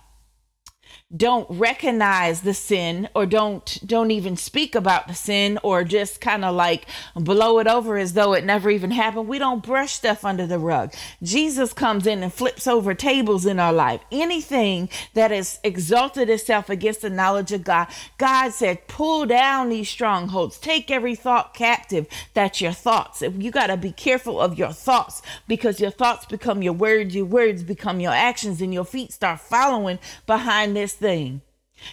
don't 1.15 1.47
recognize 1.49 2.41
the 2.41 2.53
sin 2.53 3.07
or 3.15 3.25
don't 3.25 3.79
don't 3.85 4.11
even 4.11 4.35
speak 4.35 4.75
about 4.75 5.07
the 5.07 5.13
sin 5.13 5.59
or 5.63 5.83
just 5.83 6.19
kind 6.19 6.43
of 6.43 6.55
like 6.55 6.85
blow 7.15 7.59
it 7.59 7.67
over 7.67 7.97
as 7.97 8.13
though 8.13 8.33
it 8.33 8.43
never 8.43 8.69
even 8.69 8.91
happened. 8.91 9.27
We 9.27 9.39
don't 9.39 9.63
brush 9.63 9.93
stuff 9.93 10.25
under 10.25 10.47
the 10.47 10.59
rug. 10.59 10.93
Jesus 11.21 11.73
comes 11.73 12.07
in 12.07 12.23
and 12.23 12.33
flips 12.33 12.67
over 12.67 12.93
tables 12.93 13.45
in 13.45 13.59
our 13.59 13.73
life. 13.73 14.01
Anything 14.11 14.89
that 15.13 15.31
has 15.31 15.59
exalted 15.63 16.29
itself 16.29 16.69
against 16.69 17.01
the 17.01 17.09
knowledge 17.09 17.51
of 17.51 17.63
god 17.63 17.87
god 18.17 18.51
said 18.51 18.87
pull 18.87 19.25
down 19.25 19.69
these 19.69 19.89
strongholds. 19.89 20.57
Take 20.57 20.91
every 20.91 21.15
thought 21.15 21.53
captive 21.53 22.07
that's 22.33 22.61
your 22.61 22.71
thoughts 22.71 23.21
you 23.37 23.51
got 23.51 23.67
to 23.67 23.77
be 23.77 23.91
careful 23.91 24.41
of 24.41 24.57
your 24.57 24.71
thoughts 24.71 25.21
because 25.47 25.79
your 25.79 25.91
thoughts 25.91 26.25
become 26.25 26.61
your 26.61 26.73
words 26.73 27.15
your 27.15 27.25
words 27.25 27.63
become 27.63 27.99
your 27.99 28.11
actions 28.11 28.61
and 28.61 28.73
your 28.73 28.85
feet 28.85 29.11
start 29.11 29.39
following 29.39 29.99
behind 30.25 30.75
this 30.75 30.93
thing. 31.05 31.41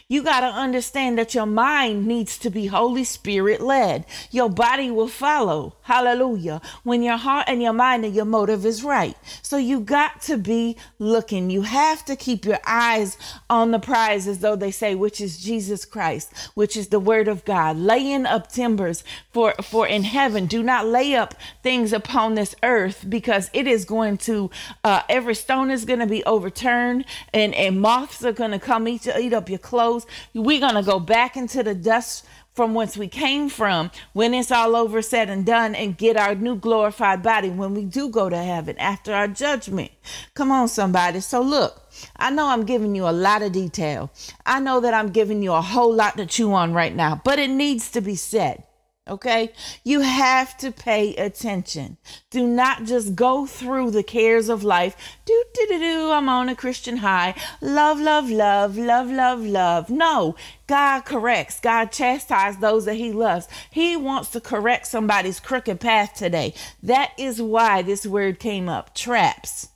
You 0.09 0.23
got 0.23 0.41
to 0.41 0.47
understand 0.47 1.19
that 1.19 1.35
your 1.35 1.47
mind 1.47 2.07
needs 2.07 2.39
to 2.39 2.51
be 2.51 2.67
Holy 2.67 3.05
Spirit 3.05 3.61
led. 3.61 4.05
Your 4.31 4.49
body 4.49 4.91
will 4.91 5.09
follow. 5.09 5.77
Hallelujah. 5.83 6.61
When 6.83 7.03
your 7.03 7.17
heart 7.17 7.47
and 7.49 7.63
your 7.63 7.73
mind 7.73 8.05
and 8.05 8.15
your 8.15 8.25
motive 8.25 8.65
is 8.65 8.85
right. 8.85 9.17
So 9.43 9.57
you 9.57 9.81
got 9.81 10.23
to 10.23 10.37
be 10.37 10.77
looking. 10.99 11.51
You 11.51 11.63
have 11.63 12.05
to 12.07 12.17
keep 12.17 12.45
your 12.45 12.61
eyes 12.67 13.17
on 13.51 13.71
the 13.71 13.79
prize, 13.79 14.29
as 14.29 14.39
though 14.39 14.57
they 14.57 14.71
say, 14.71 14.95
which 14.95 15.21
is 15.21 15.43
Jesus 15.43 15.85
Christ, 15.85 16.33
which 16.55 16.77
is 16.77 16.89
the 16.89 17.01
word 17.01 17.29
of 17.29 17.45
God. 17.45 17.77
Laying 17.77 18.27
up 18.27 18.53
timbers 18.53 19.05
for, 19.33 19.55
for 19.63 19.87
in 19.87 20.05
heaven. 20.05 20.47
Do 20.47 20.63
not 20.63 20.87
lay 20.87 21.15
up 21.15 21.35
things 21.63 21.93
upon 21.93 22.35
this 22.35 22.55
earth 22.63 23.05
because 23.09 23.51
it 23.53 23.67
is 23.67 23.85
going 23.85 24.19
to, 24.19 24.51
uh, 24.85 25.03
every 25.09 25.35
stone 25.35 25.71
is 25.71 25.85
going 25.85 26.01
to 26.01 26.07
be 26.07 26.25
overturned 26.25 27.05
and, 27.33 27.55
and 27.55 27.81
moths 27.81 28.25
are 28.25 28.33
going 28.33 28.53
to 28.53 28.59
come 28.59 28.87
eat, 28.87 29.03
to 29.03 29.19
eat 29.19 29.33
up 29.33 29.49
your 29.49 29.59
clothes. 29.59 29.72
We're 29.73 30.61
going 30.61 30.75
to 30.75 30.83
go 30.83 31.01
back 31.01 31.37
into 31.37 31.63
the 31.63 31.75
dust 31.75 32.25
from 32.55 32.75
whence 32.75 32.97
we 32.97 33.09
came 33.09 33.49
from 33.49 33.91
when 34.13 34.35
it's 34.35 34.53
all 34.53 34.77
over, 34.77 35.01
said 35.01 35.31
and 35.31 35.47
done, 35.47 35.75
and 35.75 35.97
get 35.97 36.17
our 36.17 36.35
new 36.35 36.55
glorified 36.55 37.23
body 37.23 37.49
when 37.49 37.75
we 37.75 37.85
do 37.85 38.11
go 38.11 38.29
to 38.29 38.37
heaven 38.37 38.77
after 38.79 39.15
our 39.15 39.27
judgment. 39.27 39.91
Come 40.35 40.53
on, 40.53 40.69
somebody. 40.69 41.21
So, 41.21 41.41
look, 41.41 41.91
I 42.17 42.31
know 42.31 42.49
I'm 42.49 42.65
giving 42.65 42.95
you 42.95 43.09
a 43.09 43.11
lot 43.11 43.43
of 43.43 43.53
detail. 43.53 44.11
I 44.45 44.61
know 44.61 44.81
that 44.81 44.93
I'm 44.95 45.11
giving 45.11 45.43
you 45.43 45.53
a 45.53 45.63
whole 45.63 45.95
lot 45.95 46.17
to 46.19 46.27
chew 46.27 46.53
on 46.53 46.75
right 46.75 46.95
now, 46.95 47.21
but 47.25 47.39
it 47.39 47.51
needs 47.51 47.91
to 47.93 48.01
be 48.01 48.17
said. 48.17 48.65
Okay, 49.09 49.53
you 49.83 50.03
have 50.03 50.57
to 50.59 50.71
pay 50.71 51.17
attention. 51.17 51.97
Do 52.31 52.47
not 52.47 52.85
just 52.85 53.17
go 53.17 53.47
through 53.47 53.91
the 53.91 54.05
cares 54.05 54.49
of 54.49 54.63
life. 54.63 54.95
Do, 55.25 55.45
do, 55.53 55.67
do, 55.67 55.79
do. 55.81 56.11
I'm 56.13 56.29
on 56.29 56.49
a 56.49 56.55
Christian 56.55 56.99
high. 56.99 57.35
Love, 57.61 57.99
love, 57.99 58.31
love, 58.31 58.79
love, 58.79 59.11
love, 59.11 59.41
love. 59.45 59.91
No, 59.91 60.37
God 60.69 61.01
corrects. 61.01 61.59
God 61.59 61.91
chastises 61.91 62.61
those 62.61 62.85
that 62.85 62.95
He 62.95 63.11
loves. 63.11 63.49
He 63.73 63.97
wants 63.97 64.29
to 64.31 64.41
correct 64.41 64.87
somebody's 64.87 65.41
crooked 65.41 65.81
path 65.81 66.15
today. 66.15 66.55
That 66.81 67.11
is 67.19 67.43
why 67.43 67.83
this 67.83 68.07
word 68.07 68.39
came 68.39 68.69
up 68.69 68.95
traps. 68.95 69.72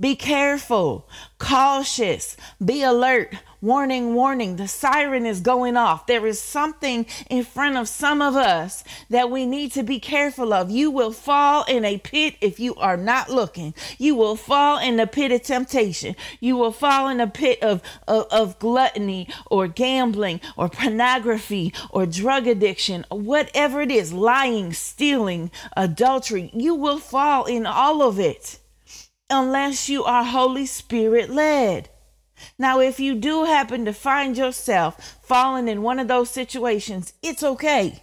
Be 0.00 0.16
careful, 0.16 1.06
cautious, 1.38 2.34
be 2.64 2.82
alert. 2.82 3.34
Warning, 3.60 4.14
warning, 4.14 4.56
the 4.56 4.66
siren 4.66 5.26
is 5.26 5.42
going 5.42 5.76
off. 5.76 6.06
There 6.06 6.26
is 6.26 6.40
something 6.40 7.04
in 7.28 7.44
front 7.44 7.76
of 7.76 7.86
some 7.86 8.22
of 8.22 8.34
us 8.34 8.82
that 9.10 9.30
we 9.30 9.44
need 9.44 9.72
to 9.72 9.82
be 9.82 10.00
careful 10.00 10.54
of. 10.54 10.70
You 10.70 10.90
will 10.90 11.12
fall 11.12 11.64
in 11.64 11.84
a 11.84 11.98
pit 11.98 12.36
if 12.40 12.58
you 12.58 12.74
are 12.76 12.96
not 12.96 13.28
looking. 13.28 13.74
You 13.98 14.14
will 14.14 14.36
fall 14.36 14.78
in 14.78 14.96
the 14.96 15.06
pit 15.06 15.30
of 15.32 15.42
temptation. 15.42 16.16
You 16.40 16.56
will 16.56 16.72
fall 16.72 17.08
in 17.10 17.20
a 17.20 17.26
pit 17.26 17.62
of, 17.62 17.82
of, 18.08 18.26
of 18.30 18.58
gluttony 18.58 19.28
or 19.50 19.68
gambling 19.68 20.40
or 20.56 20.70
pornography 20.70 21.74
or 21.90 22.06
drug 22.06 22.46
addiction, 22.46 23.04
or 23.10 23.18
whatever 23.18 23.82
it 23.82 23.90
is 23.90 24.14
lying, 24.14 24.72
stealing, 24.72 25.50
adultery. 25.76 26.50
You 26.54 26.74
will 26.74 26.98
fall 26.98 27.44
in 27.44 27.66
all 27.66 28.00
of 28.00 28.18
it 28.18 28.58
unless 29.30 29.88
you 29.88 30.04
are 30.04 30.24
Holy 30.24 30.66
Spirit 30.66 31.30
led. 31.30 31.88
Now, 32.58 32.80
if 32.80 32.98
you 32.98 33.14
do 33.14 33.44
happen 33.44 33.84
to 33.84 33.92
find 33.92 34.36
yourself 34.36 35.18
falling 35.22 35.68
in 35.68 35.82
one 35.82 35.98
of 35.98 36.08
those 36.08 36.30
situations, 36.30 37.12
it's 37.22 37.42
okay. 37.42 38.02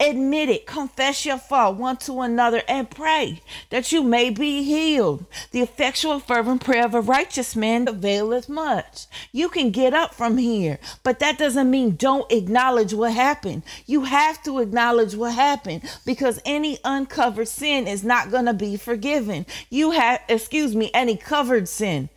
Admit 0.00 0.48
it, 0.48 0.66
confess 0.66 1.26
your 1.26 1.36
fault 1.36 1.76
one 1.76 1.98
to 1.98 2.22
another, 2.22 2.62
and 2.66 2.88
pray 2.88 3.42
that 3.68 3.92
you 3.92 4.02
may 4.02 4.30
be 4.30 4.62
healed. 4.62 5.26
The 5.50 5.60
effectual, 5.60 6.20
fervent 6.20 6.64
prayer 6.64 6.86
of 6.86 6.94
a 6.94 7.02
righteous 7.02 7.54
man 7.54 7.86
availeth 7.86 8.48
much. 8.48 9.04
You 9.30 9.50
can 9.50 9.70
get 9.70 9.92
up 9.92 10.14
from 10.14 10.38
here, 10.38 10.78
but 11.02 11.18
that 11.18 11.36
doesn't 11.36 11.70
mean 11.70 11.96
don't 11.96 12.32
acknowledge 12.32 12.94
what 12.94 13.12
happened. 13.12 13.62
You 13.84 14.04
have 14.04 14.42
to 14.44 14.60
acknowledge 14.60 15.14
what 15.14 15.34
happened 15.34 15.82
because 16.06 16.40
any 16.46 16.78
uncovered 16.82 17.48
sin 17.48 17.86
is 17.86 18.02
not 18.02 18.30
going 18.30 18.46
to 18.46 18.54
be 18.54 18.78
forgiven. 18.78 19.44
You 19.68 19.90
have, 19.90 20.22
excuse 20.28 20.74
me, 20.74 20.90
any 20.94 21.16
covered 21.16 21.68
sin 21.68 22.08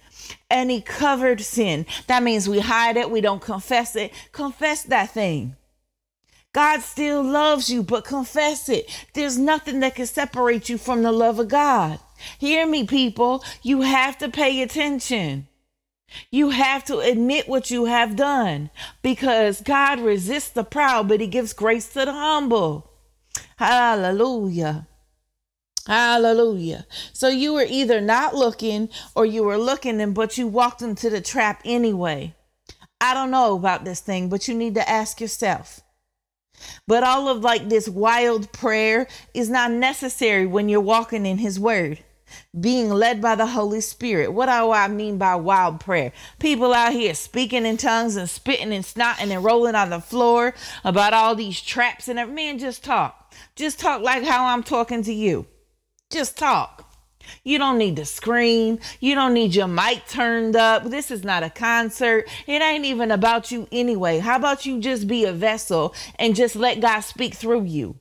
any 0.49 0.79
covered 0.81 1.41
sin. 1.41 1.85
That 2.07 2.23
means 2.23 2.47
we 2.47 2.59
hide 2.59 2.95
it, 2.95 3.09
we 3.09 3.21
don't 3.21 3.41
confess 3.41 3.95
it. 3.95 4.13
Confess 4.31 4.83
that 4.83 5.09
thing. 5.09 5.57
God 6.53 6.81
still 6.81 7.23
loves 7.23 7.69
you, 7.69 7.81
but 7.81 8.05
confess 8.05 8.69
it. 8.69 8.89
There's 9.13 9.37
nothing 9.37 9.79
that 9.79 9.95
can 9.95 10.05
separate 10.05 10.69
you 10.69 10.77
from 10.77 11.01
the 11.01 11.11
love 11.11 11.39
of 11.39 11.47
God. 11.47 11.99
Hear 12.37 12.67
me, 12.67 12.85
people. 12.85 13.43
You 13.63 13.81
have 13.81 14.17
to 14.19 14.29
pay 14.29 14.61
attention. 14.61 15.47
You 16.29 16.51
have 16.51 16.83
to 16.85 16.99
admit 16.99 17.49
what 17.49 17.71
you 17.71 17.85
have 17.85 18.15
done 18.15 18.69
because 19.01 19.61
God 19.61 19.99
resists 19.99 20.49
the 20.49 20.63
proud, 20.63 21.07
but 21.07 21.19
He 21.19 21.27
gives 21.27 21.53
grace 21.53 21.87
to 21.93 22.05
the 22.05 22.13
humble. 22.13 22.91
Hallelujah. 23.57 24.87
Hallelujah. 25.87 26.85
So 27.11 27.27
you 27.27 27.53
were 27.53 27.65
either 27.67 27.99
not 27.99 28.35
looking 28.35 28.89
or 29.15 29.25
you 29.25 29.43
were 29.43 29.57
looking 29.57 29.99
and 29.99 30.13
but 30.13 30.37
you 30.37 30.47
walked 30.47 30.81
into 30.81 31.09
the 31.09 31.19
trap 31.19 31.61
anyway. 31.65 32.35
I 33.01 33.13
don't 33.13 33.31
know 33.31 33.55
about 33.55 33.83
this 33.83 33.99
thing, 33.99 34.29
but 34.29 34.47
you 34.47 34.53
need 34.53 34.75
to 34.75 34.89
ask 34.89 35.19
yourself. 35.19 35.82
But 36.87 37.03
all 37.03 37.29
of 37.29 37.41
like 37.41 37.69
this 37.69 37.87
wild 37.87 38.51
prayer 38.51 39.07
is 39.33 39.49
not 39.49 39.71
necessary 39.71 40.45
when 40.45 40.69
you're 40.69 40.81
walking 40.81 41.25
in 41.25 41.37
his 41.37 41.59
word. 41.59 41.99
Being 42.59 42.89
led 42.89 43.21
by 43.21 43.35
the 43.35 43.45
Holy 43.45 43.81
Spirit. 43.81 44.33
What 44.33 44.47
do 44.47 44.71
I 44.71 44.87
mean 44.87 45.17
by 45.17 45.35
wild 45.35 45.79
prayer? 45.79 46.11
People 46.39 46.73
out 46.73 46.93
here 46.93 47.13
speaking 47.13 47.65
in 47.65 47.77
tongues 47.77 48.15
and 48.15 48.29
spitting 48.29 48.73
and 48.73 48.83
snotting 48.83 49.29
and 49.29 49.43
rolling 49.43 49.75
on 49.75 49.91
the 49.91 49.99
floor 49.99 50.55
about 50.83 51.13
all 51.13 51.35
these 51.35 51.61
traps 51.61 52.07
and. 52.07 52.33
Man, 52.33 52.57
just 52.57 52.83
talk. 52.83 53.33
Just 53.55 53.79
talk 53.79 54.01
like 54.01 54.23
how 54.23 54.45
I'm 54.45 54.63
talking 54.63 55.03
to 55.03 55.13
you. 55.13 55.45
Just 56.09 56.37
talk. 56.37 56.92
You 57.43 57.57
don't 57.57 57.77
need 57.77 57.95
to 57.97 58.05
scream. 58.05 58.79
You 58.99 59.15
don't 59.15 59.33
need 59.33 59.55
your 59.55 59.67
mic 59.67 60.07
turned 60.07 60.55
up. 60.55 60.85
This 60.85 61.11
is 61.11 61.23
not 61.23 61.43
a 61.43 61.49
concert. 61.49 62.29
It 62.47 62.61
ain't 62.61 62.85
even 62.85 63.11
about 63.11 63.51
you 63.51 63.67
anyway. 63.71 64.19
How 64.19 64.35
about 64.35 64.65
you 64.65 64.79
just 64.79 65.07
be 65.07 65.25
a 65.25 65.33
vessel 65.33 65.93
and 66.17 66.35
just 66.35 66.55
let 66.55 66.79
God 66.79 67.01
speak 67.01 67.33
through 67.35 67.63
you? 67.63 67.99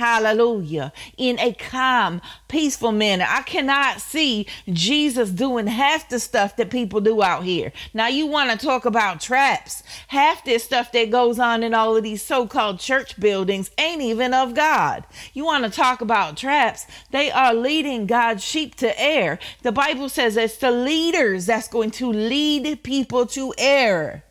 Hallelujah. 0.00 0.94
In 1.18 1.38
a 1.38 1.52
calm, 1.52 2.22
peaceful 2.48 2.90
manner. 2.90 3.26
I 3.28 3.42
cannot 3.42 4.00
see 4.00 4.46
Jesus 4.66 5.28
doing 5.28 5.66
half 5.66 6.08
the 6.08 6.18
stuff 6.18 6.56
that 6.56 6.70
people 6.70 7.02
do 7.02 7.22
out 7.22 7.44
here. 7.44 7.70
Now, 7.92 8.06
you 8.08 8.26
want 8.26 8.50
to 8.50 8.66
talk 8.66 8.86
about 8.86 9.20
traps. 9.20 9.82
Half 10.08 10.46
this 10.46 10.64
stuff 10.64 10.90
that 10.92 11.10
goes 11.10 11.38
on 11.38 11.62
in 11.62 11.74
all 11.74 11.98
of 11.98 12.02
these 12.02 12.22
so 12.22 12.46
called 12.46 12.80
church 12.80 13.20
buildings 13.20 13.70
ain't 13.76 14.00
even 14.00 14.32
of 14.32 14.54
God. 14.54 15.04
You 15.34 15.44
want 15.44 15.64
to 15.64 15.70
talk 15.70 16.00
about 16.00 16.38
traps. 16.38 16.86
They 17.10 17.30
are 17.30 17.52
leading 17.52 18.06
God's 18.06 18.42
sheep 18.42 18.76
to 18.76 18.98
error. 18.98 19.38
The 19.60 19.70
Bible 19.70 20.08
says 20.08 20.34
it's 20.38 20.56
the 20.56 20.70
leaders 20.70 21.44
that's 21.44 21.68
going 21.68 21.90
to 21.90 22.10
lead 22.10 22.82
people 22.82 23.26
to 23.26 23.52
error. 23.58 24.24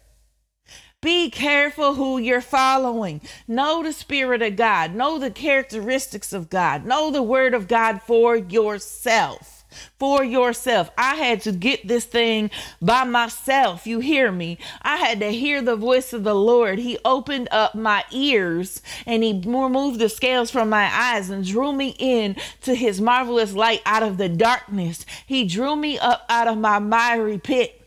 Be 1.02 1.30
careful 1.30 1.96
who 1.96 2.18
you're 2.18 2.42
following. 2.42 3.22
Know 3.48 3.82
the 3.82 3.94
Spirit 3.94 4.42
of 4.42 4.58
God. 4.58 4.94
Know 4.94 5.18
the 5.18 5.32
characteristics 5.32 6.34
of 6.34 6.50
God. 6.50 6.86
Know 6.86 7.10
the 7.10 7.24
Word 7.24 7.54
of 7.54 7.70
God 7.70 8.02
for 8.02 8.36
yourself. 8.36 9.64
For 9.98 10.26
yourself. 10.26 10.90
I 10.98 11.16
had 11.16 11.40
to 11.44 11.54
get 11.54 11.88
this 11.88 12.04
thing 12.04 12.52
by 12.82 13.06
myself. 13.06 13.88
You 13.88 14.02
hear 14.02 14.30
me? 14.30 14.58
I 14.82 14.98
had 14.98 15.22
to 15.22 15.32
hear 15.32 15.62
the 15.62 15.78
voice 15.78 16.12
of 16.12 16.26
the 16.26 16.36
Lord. 16.36 16.80
He 16.80 16.98
opened 17.06 17.48
up 17.50 17.76
my 17.76 18.04
ears 18.12 18.82
and 19.06 19.24
He 19.24 19.42
removed 19.46 20.00
the 20.00 20.10
scales 20.10 20.52
from 20.52 20.70
my 20.70 20.90
eyes 20.92 21.30
and 21.30 21.46
drew 21.46 21.72
me 21.72 21.96
in 21.98 22.36
to 22.64 22.76
His 22.76 23.00
marvelous 23.00 23.54
light 23.54 23.82
out 23.86 24.04
of 24.04 24.18
the 24.18 24.28
darkness. 24.28 25.06
He 25.26 25.46
drew 25.46 25.78
me 25.78 25.98
up 25.98 26.26
out 26.28 26.50
of 26.50 26.58
my 26.58 26.80
miry 26.80 27.38
pit 27.38 27.79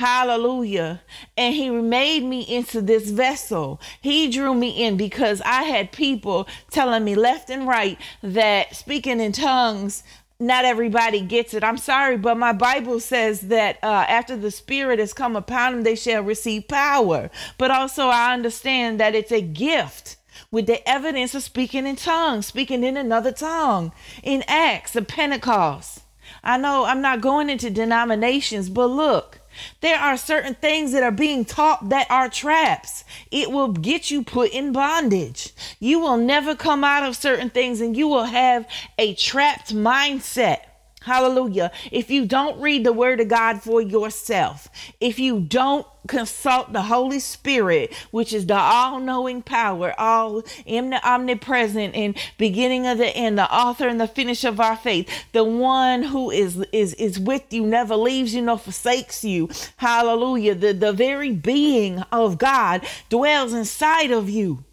Hallelujah. 0.00 1.02
And 1.36 1.54
he 1.54 1.68
made 1.68 2.24
me 2.24 2.40
into 2.40 2.80
this 2.80 3.10
vessel. 3.10 3.78
He 4.00 4.30
drew 4.30 4.54
me 4.54 4.70
in 4.82 4.96
because 4.96 5.42
I 5.42 5.64
had 5.64 5.92
people 5.92 6.48
telling 6.70 7.04
me 7.04 7.14
left 7.14 7.50
and 7.50 7.68
right 7.68 7.98
that 8.22 8.74
speaking 8.74 9.20
in 9.20 9.32
tongues 9.32 10.02
not 10.42 10.64
everybody 10.64 11.20
gets 11.20 11.52
it. 11.52 11.62
I'm 11.62 11.76
sorry, 11.76 12.16
but 12.16 12.38
my 12.38 12.54
Bible 12.54 12.98
says 12.98 13.42
that 13.42 13.76
uh, 13.82 14.06
after 14.08 14.38
the 14.38 14.50
Spirit 14.50 14.98
has 14.98 15.12
come 15.12 15.36
upon 15.36 15.72
them, 15.72 15.82
they 15.82 15.96
shall 15.96 16.22
receive 16.22 16.66
power. 16.66 17.28
But 17.58 17.70
also, 17.70 18.06
I 18.06 18.32
understand 18.32 18.98
that 19.00 19.14
it's 19.14 19.32
a 19.32 19.42
gift 19.42 20.16
with 20.50 20.64
the 20.64 20.88
evidence 20.88 21.34
of 21.34 21.42
speaking 21.42 21.86
in 21.86 21.96
tongues, 21.96 22.46
speaking 22.46 22.84
in 22.84 22.96
another 22.96 23.32
tongue 23.32 23.92
in 24.22 24.44
Acts 24.48 24.96
of 24.96 25.08
Pentecost. 25.08 26.04
I 26.42 26.56
know 26.56 26.86
I'm 26.86 27.02
not 27.02 27.20
going 27.20 27.50
into 27.50 27.68
denominations, 27.68 28.70
but 28.70 28.86
look, 28.86 29.39
there 29.80 29.98
are 29.98 30.16
certain 30.16 30.54
things 30.54 30.92
that 30.92 31.02
are 31.02 31.10
being 31.10 31.44
taught 31.44 31.88
that 31.88 32.10
are 32.10 32.28
traps. 32.28 33.04
It 33.30 33.50
will 33.50 33.68
get 33.68 34.10
you 34.10 34.22
put 34.22 34.50
in 34.50 34.72
bondage. 34.72 35.52
You 35.78 36.00
will 36.00 36.16
never 36.16 36.54
come 36.54 36.84
out 36.84 37.02
of 37.02 37.16
certain 37.16 37.50
things 37.50 37.80
and 37.80 37.96
you 37.96 38.08
will 38.08 38.24
have 38.24 38.66
a 38.98 39.14
trapped 39.14 39.74
mindset. 39.74 40.60
Hallelujah. 41.02 41.72
If 41.90 42.10
you 42.10 42.26
don't 42.26 42.60
read 42.60 42.84
the 42.84 42.92
word 42.92 43.20
of 43.20 43.28
God 43.28 43.62
for 43.62 43.80
yourself, 43.80 44.68
if 45.00 45.18
you 45.18 45.40
don't 45.40 45.86
consult 46.10 46.72
the 46.72 46.82
Holy 46.82 47.20
Spirit, 47.20 47.94
which 48.10 48.32
is 48.32 48.44
the 48.44 48.56
all 48.56 48.98
knowing 48.98 49.42
power, 49.42 49.94
all 49.96 50.42
omnipresent 50.66 51.94
and 51.94 52.16
beginning 52.36 52.86
of 52.88 52.98
the 52.98 53.06
end, 53.16 53.38
the 53.38 53.50
author 53.54 53.86
and 53.86 54.00
the 54.00 54.08
finish 54.08 54.42
of 54.42 54.58
our 54.58 54.76
faith, 54.76 55.08
the 55.32 55.44
one 55.44 56.02
who 56.02 56.30
is, 56.32 56.56
is, 56.72 56.94
is 56.94 57.20
with 57.20 57.52
you, 57.52 57.64
never 57.64 57.94
leaves 57.94 58.34
you 58.34 58.42
nor 58.42 58.58
forsakes 58.58 59.22
you. 59.24 59.48
Hallelujah. 59.76 60.56
The, 60.56 60.72
the 60.72 60.92
very 60.92 61.30
being 61.32 62.00
of 62.10 62.38
God 62.38 62.84
dwells 63.08 63.54
inside 63.54 64.10
of 64.10 64.28
you. 64.28 64.64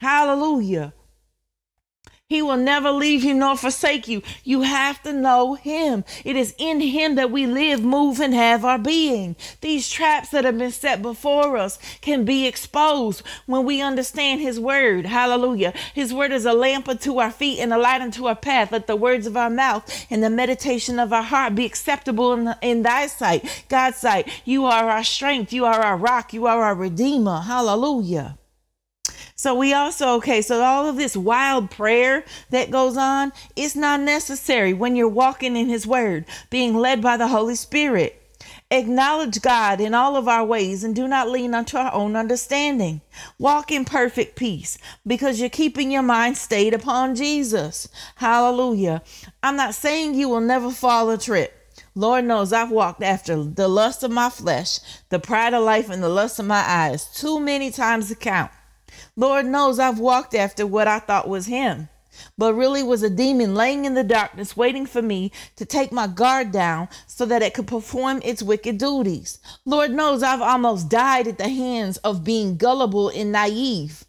Hallelujah. 0.00 0.94
He 2.28 2.42
will 2.42 2.56
never 2.56 2.90
leave 2.90 3.22
you 3.22 3.34
nor 3.34 3.56
forsake 3.56 4.08
you. 4.08 4.20
You 4.42 4.62
have 4.62 5.00
to 5.04 5.12
know 5.12 5.54
Him. 5.54 6.04
It 6.24 6.34
is 6.34 6.56
in 6.58 6.80
Him 6.80 7.14
that 7.14 7.30
we 7.30 7.46
live, 7.46 7.84
move, 7.84 8.18
and 8.18 8.34
have 8.34 8.64
our 8.64 8.80
being. 8.80 9.36
These 9.60 9.88
traps 9.88 10.30
that 10.30 10.44
have 10.44 10.58
been 10.58 10.72
set 10.72 11.02
before 11.02 11.56
us 11.56 11.78
can 12.00 12.24
be 12.24 12.48
exposed 12.48 13.22
when 13.46 13.64
we 13.64 13.80
understand 13.80 14.40
His 14.40 14.58
Word. 14.58 15.06
Hallelujah. 15.06 15.72
His 15.94 16.12
Word 16.12 16.32
is 16.32 16.44
a 16.46 16.52
lamp 16.52 16.88
unto 16.88 17.18
our 17.18 17.30
feet 17.30 17.60
and 17.60 17.72
a 17.72 17.78
light 17.78 18.00
unto 18.00 18.26
our 18.26 18.34
path. 18.34 18.72
Let 18.72 18.88
the 18.88 18.96
words 18.96 19.28
of 19.28 19.36
our 19.36 19.50
mouth 19.50 19.88
and 20.10 20.20
the 20.20 20.28
meditation 20.28 20.98
of 20.98 21.12
our 21.12 21.22
heart 21.22 21.54
be 21.54 21.64
acceptable 21.64 22.32
in, 22.32 22.52
in 22.60 22.82
Thy 22.82 23.06
sight, 23.06 23.64
God's 23.68 23.98
sight. 23.98 24.28
You 24.44 24.64
are 24.64 24.90
our 24.90 25.04
strength. 25.04 25.52
You 25.52 25.64
are 25.64 25.80
our 25.80 25.96
rock. 25.96 26.32
You 26.32 26.46
are 26.46 26.60
our 26.64 26.74
Redeemer. 26.74 27.42
Hallelujah. 27.42 28.36
So 29.46 29.54
we 29.54 29.72
also, 29.72 30.14
okay, 30.14 30.42
so 30.42 30.60
all 30.60 30.88
of 30.88 30.96
this 30.96 31.16
wild 31.16 31.70
prayer 31.70 32.24
that 32.50 32.72
goes 32.72 32.96
on, 32.96 33.32
it's 33.54 33.76
not 33.76 34.00
necessary 34.00 34.72
when 34.72 34.96
you're 34.96 35.06
walking 35.06 35.54
in 35.56 35.68
His 35.68 35.86
Word, 35.86 36.24
being 36.50 36.74
led 36.74 37.00
by 37.00 37.16
the 37.16 37.28
Holy 37.28 37.54
Spirit. 37.54 38.20
Acknowledge 38.72 39.40
God 39.40 39.80
in 39.80 39.94
all 39.94 40.16
of 40.16 40.26
our 40.26 40.44
ways 40.44 40.82
and 40.82 40.96
do 40.96 41.06
not 41.06 41.30
lean 41.30 41.54
unto 41.54 41.76
our 41.76 41.94
own 41.94 42.16
understanding. 42.16 43.02
Walk 43.38 43.70
in 43.70 43.84
perfect 43.84 44.34
peace 44.34 44.78
because 45.06 45.38
you're 45.38 45.48
keeping 45.48 45.92
your 45.92 46.02
mind 46.02 46.36
stayed 46.36 46.74
upon 46.74 47.14
Jesus. 47.14 47.88
Hallelujah. 48.16 49.00
I'm 49.44 49.54
not 49.54 49.76
saying 49.76 50.16
you 50.16 50.28
will 50.28 50.40
never 50.40 50.72
fall 50.72 51.08
a 51.08 51.18
trip. 51.18 51.52
Lord 51.94 52.24
knows 52.24 52.52
I've 52.52 52.72
walked 52.72 53.04
after 53.04 53.44
the 53.44 53.68
lust 53.68 54.02
of 54.02 54.10
my 54.10 54.28
flesh, 54.28 54.80
the 55.08 55.20
pride 55.20 55.54
of 55.54 55.62
life, 55.62 55.88
and 55.88 56.02
the 56.02 56.08
lust 56.08 56.40
of 56.40 56.46
my 56.46 56.64
eyes 56.66 57.04
too 57.04 57.38
many 57.38 57.70
times 57.70 58.08
to 58.08 58.16
count. 58.16 58.50
Lord 59.18 59.46
knows 59.46 59.78
I've 59.78 59.98
walked 59.98 60.34
after 60.34 60.66
what 60.66 60.86
I 60.86 60.98
thought 60.98 61.26
was 61.26 61.46
him, 61.46 61.88
but 62.36 62.52
really 62.52 62.82
was 62.82 63.02
a 63.02 63.08
demon 63.08 63.54
laying 63.54 63.86
in 63.86 63.94
the 63.94 64.04
darkness 64.04 64.56
waiting 64.58 64.84
for 64.84 65.00
me 65.00 65.32
to 65.56 65.64
take 65.64 65.90
my 65.90 66.06
guard 66.06 66.52
down 66.52 66.88
so 67.06 67.24
that 67.24 67.42
it 67.42 67.54
could 67.54 67.66
perform 67.66 68.20
its 68.22 68.42
wicked 68.42 68.76
duties. 68.76 69.38
Lord 69.64 69.90
knows 69.90 70.22
I've 70.22 70.42
almost 70.42 70.90
died 70.90 71.26
at 71.28 71.38
the 71.38 71.48
hands 71.48 71.96
of 71.98 72.24
being 72.24 72.58
gullible 72.58 73.08
and 73.08 73.32
naive. 73.32 74.04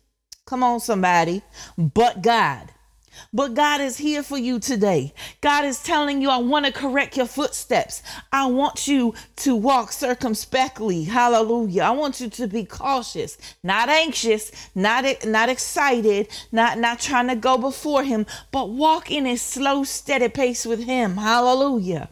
Come 0.46 0.62
on, 0.62 0.82
somebody. 0.82 1.42
But 1.78 2.22
God. 2.22 2.74
But 3.34 3.54
God 3.54 3.82
is 3.82 3.98
here 3.98 4.24
for 4.24 4.38
you 4.38 4.60
today. 4.60 5.14
God 5.42 5.66
is 5.66 5.82
telling 5.84 6.22
you, 6.22 6.30
I 6.30 6.38
want 6.38 6.66
to 6.66 6.72
correct 6.72 7.18
your 7.18 7.26
footsteps. 7.26 8.04
I 8.32 8.46
want 8.48 8.88
you 8.88 9.14
to 9.38 9.56
walk 9.56 9.92
circumspectly. 9.92 11.04
Hallelujah. 11.04 11.84
I 11.84 11.92
want 11.92 12.22
you 12.22 12.30
to 12.30 12.48
be 12.48 12.66
cautious, 12.66 13.38
not 13.64 13.90
anxious, 13.90 14.52
not, 14.76 15.06
not 15.26 15.50
excited, 15.50 16.30
not, 16.52 16.78
not 16.78 17.00
trying 17.00 17.28
to 17.28 17.36
go 17.36 17.58
before 17.58 18.04
Him, 18.04 18.26
but 18.52 18.70
walk 18.70 19.12
in 19.12 19.26
a 19.28 19.36
slow, 19.36 19.84
steady 19.84 20.30
pace 20.30 20.66
with 20.66 20.84
Him. 20.84 21.18
Hallelujah. 21.18 22.10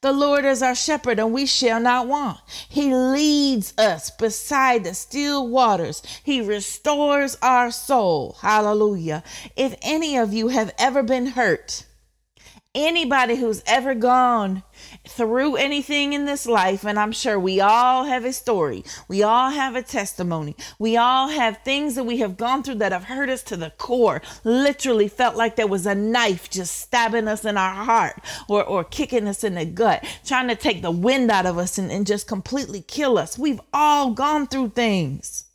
The 0.00 0.12
Lord 0.12 0.44
is 0.44 0.62
our 0.62 0.76
shepherd, 0.76 1.18
and 1.18 1.32
we 1.32 1.44
shall 1.44 1.80
not 1.80 2.06
want. 2.06 2.38
He 2.68 2.94
leads 2.94 3.74
us 3.76 4.12
beside 4.12 4.84
the 4.84 4.94
still 4.94 5.48
waters. 5.48 6.04
He 6.22 6.40
restores 6.40 7.36
our 7.42 7.72
soul. 7.72 8.36
Hallelujah. 8.40 9.24
If 9.56 9.74
any 9.82 10.16
of 10.16 10.32
you 10.32 10.48
have 10.48 10.72
ever 10.78 11.02
been 11.02 11.26
hurt, 11.26 11.84
anybody 12.78 13.34
who's 13.34 13.62
ever 13.66 13.94
gone 13.94 14.62
through 15.06 15.56
anything 15.56 16.12
in 16.12 16.24
this 16.24 16.46
life, 16.46 16.84
and 16.84 16.98
I'm 16.98 17.12
sure 17.12 17.38
we 17.38 17.60
all 17.60 18.04
have 18.04 18.24
a 18.24 18.32
story, 18.32 18.84
we 19.08 19.22
all 19.22 19.50
have 19.50 19.74
a 19.74 19.82
testimony, 19.82 20.54
we 20.78 20.96
all 20.96 21.28
have 21.28 21.58
things 21.64 21.96
that 21.96 22.04
we 22.04 22.18
have 22.18 22.36
gone 22.36 22.62
through 22.62 22.76
that 22.76 22.92
have 22.92 23.04
hurt 23.04 23.28
us 23.28 23.42
to 23.44 23.56
the 23.56 23.70
core, 23.70 24.22
literally 24.44 25.08
felt 25.08 25.34
like 25.34 25.56
there 25.56 25.66
was 25.66 25.86
a 25.86 25.94
knife 25.94 26.48
just 26.48 26.76
stabbing 26.76 27.26
us 27.26 27.44
in 27.44 27.56
our 27.56 27.84
heart 27.84 28.20
or, 28.48 28.62
or 28.62 28.84
kicking 28.84 29.26
us 29.26 29.42
in 29.42 29.54
the 29.54 29.64
gut, 29.64 30.04
trying 30.24 30.48
to 30.48 30.56
take 30.56 30.80
the 30.80 30.90
wind 30.90 31.30
out 31.30 31.46
of 31.46 31.58
us 31.58 31.78
and, 31.78 31.90
and 31.90 32.06
just 32.06 32.28
completely 32.28 32.80
kill 32.80 33.18
us. 33.18 33.36
We've 33.36 33.60
all 33.72 34.12
gone 34.12 34.46
through 34.46 34.70
things. 34.70 35.47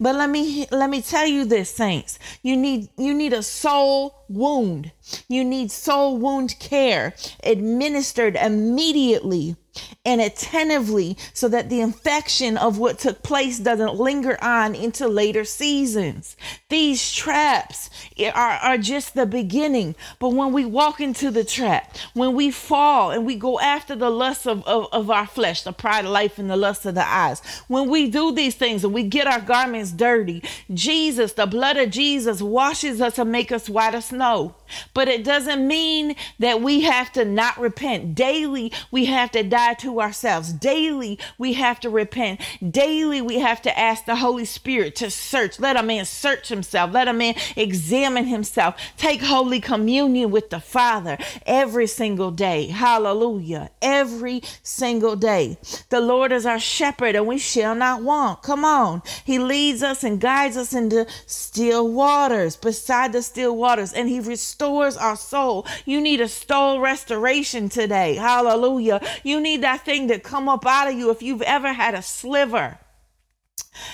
But 0.00 0.14
let 0.14 0.30
me 0.30 0.66
let 0.70 0.90
me 0.90 1.02
tell 1.02 1.26
you 1.26 1.44
this 1.44 1.74
saints. 1.74 2.18
You 2.42 2.56
need 2.56 2.88
you 2.96 3.14
need 3.14 3.32
a 3.32 3.42
soul 3.42 4.24
wound. 4.28 4.92
You 5.28 5.44
need 5.44 5.70
soul 5.70 6.18
wound 6.18 6.58
care 6.58 7.14
administered 7.44 8.36
immediately 8.36 9.56
and 10.04 10.20
attentively 10.20 11.16
so 11.32 11.48
that 11.48 11.68
the 11.68 11.80
infection 11.80 12.56
of 12.56 12.78
what 12.78 12.98
took 12.98 13.22
place 13.22 13.58
doesn't 13.58 13.94
linger 13.94 14.42
on 14.42 14.74
into 14.74 15.08
later 15.08 15.44
seasons. 15.44 16.36
These 16.68 17.12
traps 17.12 17.90
are, 18.34 18.58
are 18.62 18.78
just 18.78 19.14
the 19.14 19.26
beginning. 19.26 19.94
But 20.18 20.30
when 20.30 20.52
we 20.52 20.64
walk 20.64 21.00
into 21.00 21.30
the 21.30 21.44
trap, 21.44 21.96
when 22.14 22.34
we 22.34 22.50
fall 22.50 23.10
and 23.10 23.26
we 23.26 23.36
go 23.36 23.60
after 23.60 23.94
the 23.94 24.10
lust 24.10 24.46
of, 24.46 24.66
of, 24.66 24.88
of 24.92 25.10
our 25.10 25.26
flesh, 25.26 25.62
the 25.62 25.72
pride 25.72 26.04
of 26.04 26.10
life 26.10 26.38
and 26.38 26.50
the 26.50 26.56
lust 26.56 26.86
of 26.86 26.94
the 26.94 27.06
eyes, 27.06 27.40
when 27.68 27.88
we 27.88 28.08
do 28.10 28.32
these 28.32 28.54
things 28.54 28.84
and 28.84 28.92
we 28.92 29.02
get 29.02 29.26
our 29.26 29.40
garments 29.40 29.92
dirty, 29.92 30.42
Jesus, 30.72 31.32
the 31.32 31.46
blood 31.46 31.76
of 31.76 31.90
Jesus, 31.90 32.42
washes 32.42 33.00
us 33.00 33.18
and 33.18 33.30
make 33.32 33.52
us 33.52 33.68
white 33.68 33.94
as 33.94 34.06
snow. 34.06 34.54
But 34.94 35.08
it 35.08 35.24
doesn't 35.24 35.66
mean 35.66 36.16
that 36.38 36.60
we 36.60 36.82
have 36.82 37.12
to 37.12 37.24
not 37.24 37.58
repent. 37.58 38.14
Daily, 38.14 38.72
we 38.90 39.06
have 39.06 39.30
to 39.32 39.42
die 39.42 39.74
to 39.74 40.00
ourselves. 40.00 40.52
Daily, 40.52 41.18
we 41.38 41.54
have 41.54 41.80
to 41.80 41.90
repent. 41.90 42.40
Daily, 42.68 43.22
we 43.22 43.38
have 43.38 43.62
to 43.62 43.78
ask 43.78 44.04
the 44.04 44.16
Holy 44.16 44.44
Spirit 44.44 44.96
to 44.96 45.10
search. 45.10 45.58
Let 45.58 45.76
a 45.76 45.82
man 45.82 46.04
search 46.04 46.48
himself. 46.48 46.92
Let 46.92 47.08
a 47.08 47.12
man 47.12 47.34
examine 47.56 48.26
himself. 48.26 48.74
Take 48.96 49.22
Holy 49.22 49.60
Communion 49.60 50.30
with 50.30 50.50
the 50.50 50.60
Father 50.60 51.18
every 51.46 51.86
single 51.86 52.30
day. 52.30 52.66
Hallelujah. 52.66 53.70
Every 53.80 54.42
single 54.62 55.16
day. 55.16 55.58
The 55.88 56.00
Lord 56.00 56.32
is 56.32 56.46
our 56.46 56.60
shepherd 56.60 57.14
and 57.14 57.26
we 57.26 57.38
shall 57.38 57.74
not 57.74 58.02
want. 58.02 58.42
Come 58.42 58.64
on. 58.64 59.02
He 59.24 59.38
leads 59.38 59.82
us 59.82 60.04
and 60.04 60.20
guides 60.20 60.56
us 60.56 60.72
into 60.72 61.06
still 61.26 61.90
waters, 61.92 62.56
beside 62.56 63.12
the 63.12 63.22
still 63.22 63.56
waters, 63.56 63.92
and 63.92 64.08
He 64.08 64.20
restores 64.20 64.57
our 64.60 65.16
soul. 65.16 65.66
You 65.84 66.00
need 66.00 66.20
a 66.20 66.28
soul 66.28 66.80
restoration 66.80 67.68
today. 67.68 68.16
Hallelujah. 68.16 69.00
You 69.22 69.40
need 69.40 69.62
that 69.62 69.84
thing 69.84 70.08
to 70.08 70.18
come 70.18 70.48
up 70.48 70.66
out 70.66 70.88
of 70.88 70.94
you 70.94 71.10
if 71.10 71.22
you've 71.22 71.42
ever 71.42 71.72
had 71.72 71.94
a 71.94 72.02
sliver 72.02 72.78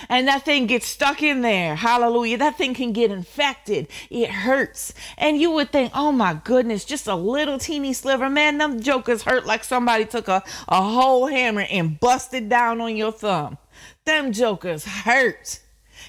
and 0.09 0.29
that 0.29 0.45
thing 0.45 0.67
gets 0.67 0.87
stuck 0.87 1.23
in 1.23 1.43
there. 1.43 1.75
Hallelujah. 1.75 2.39
That 2.39 2.59
thing 2.59 2.75
can 2.75 2.93
get 2.93 3.11
infected. 3.11 3.89
It 4.11 4.31
hurts. 4.31 4.95
And 5.19 5.41
you 5.41 5.51
would 5.53 5.71
think, 5.71 5.93
oh 5.95 6.13
my 6.13 6.35
goodness, 6.45 6.85
just 6.85 7.07
a 7.07 7.15
little 7.15 7.59
teeny 7.59 7.93
sliver. 7.93 8.31
Man, 8.31 8.59
them 8.59 8.81
jokers 8.81 9.23
hurt 9.23 9.47
like 9.47 9.65
somebody 9.65 10.05
took 10.05 10.29
a, 10.29 10.43
a 10.69 10.83
whole 10.83 11.27
hammer 11.27 11.67
and 11.71 11.99
busted 12.01 12.49
down 12.49 12.81
on 12.81 12.97
your 12.97 13.13
thumb. 13.13 13.59
Them 14.05 14.33
jokers 14.33 14.85
hurt. 14.85 15.61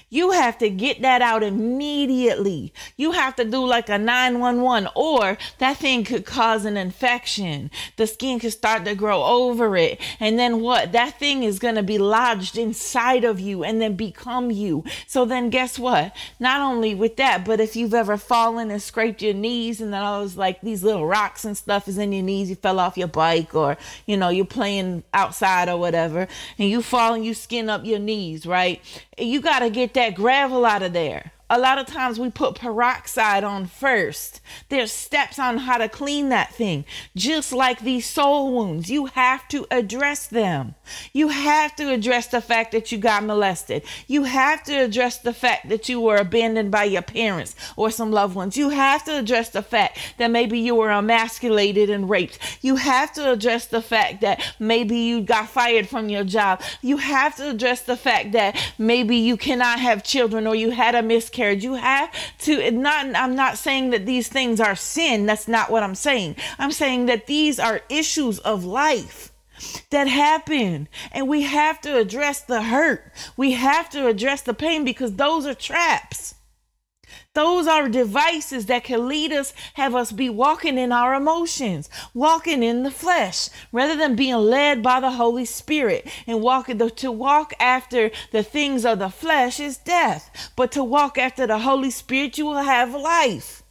You 0.08 0.30
have 0.32 0.58
to 0.58 0.70
get 0.70 1.02
that 1.02 1.22
out 1.22 1.42
immediately. 1.42 2.72
You 2.96 3.12
have 3.12 3.36
to 3.36 3.44
do 3.44 3.64
like 3.66 3.88
a 3.88 3.98
911, 3.98 4.88
or 4.94 5.38
that 5.58 5.76
thing 5.78 6.04
could 6.04 6.24
cause 6.24 6.64
an 6.64 6.76
infection. 6.76 7.70
The 7.96 8.06
skin 8.06 8.38
could 8.38 8.52
start 8.52 8.84
to 8.84 8.94
grow 8.94 9.22
over 9.24 9.76
it. 9.76 10.00
And 10.20 10.38
then 10.38 10.60
what? 10.60 10.92
That 10.92 11.18
thing 11.18 11.42
is 11.42 11.58
going 11.58 11.74
to 11.74 11.82
be 11.82 11.98
lodged 11.98 12.56
inside 12.58 13.24
of 13.24 13.40
you 13.40 13.64
and 13.64 13.80
then 13.80 13.94
become 13.94 14.50
you. 14.50 14.84
So 15.06 15.24
then, 15.24 15.50
guess 15.50 15.78
what? 15.78 16.14
Not 16.38 16.60
only 16.60 16.94
with 16.94 17.16
that, 17.16 17.44
but 17.44 17.60
if 17.60 17.76
you've 17.76 17.94
ever 17.94 18.16
fallen 18.16 18.70
and 18.70 18.82
scraped 18.82 19.22
your 19.22 19.34
knees 19.34 19.80
and 19.80 19.92
then 19.92 20.02
all 20.02 20.20
those 20.20 20.36
like 20.36 20.60
these 20.60 20.84
little 20.84 21.06
rocks 21.06 21.44
and 21.44 21.56
stuff 21.56 21.88
is 21.88 21.98
in 21.98 22.12
your 22.12 22.22
knees, 22.22 22.50
you 22.50 22.56
fell 22.56 22.78
off 22.78 22.96
your 22.96 23.08
bike 23.08 23.54
or, 23.54 23.76
you 24.06 24.16
know, 24.16 24.28
you're 24.28 24.44
playing 24.44 25.02
outside 25.12 25.68
or 25.68 25.78
whatever, 25.78 26.28
and 26.58 26.68
you 26.68 26.82
fall 26.82 27.14
and 27.14 27.24
you 27.24 27.34
skin 27.34 27.68
up 27.68 27.84
your 27.84 27.98
knees, 27.98 28.46
right? 28.46 28.82
You 29.18 29.40
got 29.40 29.60
to 29.60 29.70
get 29.76 29.94
that 29.94 30.14
gravel 30.14 30.64
out 30.64 30.82
of 30.82 30.92
there 30.92 31.32
a 31.48 31.58
lot 31.58 31.78
of 31.78 31.86
times 31.86 32.18
we 32.18 32.28
put 32.28 32.56
peroxide 32.56 33.44
on 33.44 33.66
first. 33.66 34.40
There's 34.68 34.90
steps 34.90 35.38
on 35.38 35.58
how 35.58 35.78
to 35.78 35.88
clean 35.88 36.28
that 36.30 36.52
thing. 36.52 36.84
Just 37.14 37.52
like 37.52 37.80
these 37.80 38.04
soul 38.04 38.52
wounds, 38.52 38.90
you 38.90 39.06
have 39.06 39.46
to 39.48 39.64
address 39.70 40.26
them. 40.26 40.74
You 41.12 41.28
have 41.28 41.76
to 41.76 41.92
address 41.92 42.26
the 42.26 42.40
fact 42.40 42.72
that 42.72 42.90
you 42.90 42.98
got 42.98 43.22
molested. 43.22 43.84
You 44.08 44.24
have 44.24 44.64
to 44.64 44.74
address 44.74 45.18
the 45.18 45.32
fact 45.32 45.68
that 45.68 45.88
you 45.88 46.00
were 46.00 46.16
abandoned 46.16 46.72
by 46.72 46.84
your 46.84 47.02
parents 47.02 47.54
or 47.76 47.90
some 47.92 48.10
loved 48.10 48.34
ones. 48.34 48.56
You 48.56 48.70
have 48.70 49.04
to 49.04 49.16
address 49.16 49.50
the 49.50 49.62
fact 49.62 49.98
that 50.18 50.30
maybe 50.32 50.58
you 50.58 50.74
were 50.74 50.90
emasculated 50.90 51.90
and 51.90 52.10
raped. 52.10 52.40
You 52.60 52.76
have 52.76 53.12
to 53.12 53.30
address 53.30 53.66
the 53.66 53.82
fact 53.82 54.20
that 54.22 54.42
maybe 54.58 54.96
you 54.96 55.20
got 55.20 55.48
fired 55.48 55.88
from 55.88 56.08
your 56.08 56.24
job. 56.24 56.60
You 56.82 56.96
have 56.96 57.36
to 57.36 57.50
address 57.50 57.82
the 57.82 57.96
fact 57.96 58.32
that 58.32 58.56
maybe 58.78 59.16
you 59.16 59.36
cannot 59.36 59.78
have 59.78 60.02
children 60.02 60.48
or 60.48 60.56
you 60.56 60.70
had 60.70 60.96
a 60.96 61.02
miscarriage 61.02 61.35
miscarriage. 61.36 61.64
You 61.64 61.74
have 61.74 62.10
to 62.40 62.70
not 62.70 63.14
I'm 63.14 63.34
not 63.34 63.58
saying 63.58 63.90
that 63.90 64.06
these 64.06 64.28
things 64.28 64.60
are 64.60 64.76
sin. 64.76 65.26
That's 65.26 65.48
not 65.48 65.70
what 65.70 65.82
I'm 65.82 65.94
saying. 65.94 66.36
I'm 66.58 66.72
saying 66.72 67.06
that 67.06 67.26
these 67.26 67.58
are 67.58 67.82
issues 67.88 68.38
of 68.40 68.64
life 68.64 69.32
that 69.90 70.06
happen 70.06 70.88
and 71.12 71.28
we 71.28 71.42
have 71.42 71.80
to 71.82 71.96
address 71.96 72.40
the 72.42 72.62
hurt. 72.62 73.12
We 73.36 73.52
have 73.52 73.88
to 73.90 74.06
address 74.06 74.42
the 74.42 74.54
pain 74.54 74.84
because 74.84 75.14
those 75.14 75.46
are 75.46 75.54
traps. 75.54 76.35
Those 77.36 77.66
are 77.66 77.86
devices 77.86 78.64
that 78.64 78.84
can 78.84 79.08
lead 79.08 79.30
us, 79.30 79.52
have 79.74 79.94
us 79.94 80.10
be 80.10 80.30
walking 80.30 80.78
in 80.78 80.90
our 80.90 81.14
emotions, 81.14 81.90
walking 82.14 82.62
in 82.62 82.82
the 82.82 82.90
flesh, 82.90 83.50
rather 83.70 83.94
than 83.94 84.16
being 84.16 84.36
led 84.36 84.82
by 84.82 85.00
the 85.00 85.10
Holy 85.10 85.44
Spirit. 85.44 86.08
And 86.26 86.40
walking 86.40 86.78
to 86.78 87.12
walk 87.12 87.52
after 87.60 88.10
the 88.32 88.42
things 88.42 88.86
of 88.86 89.00
the 89.00 89.10
flesh 89.10 89.60
is 89.60 89.76
death, 89.76 90.50
but 90.56 90.72
to 90.72 90.82
walk 90.82 91.18
after 91.18 91.46
the 91.46 91.58
Holy 91.58 91.90
Spirit, 91.90 92.38
you 92.38 92.46
will 92.46 92.62
have 92.62 92.94
life. 92.94 93.62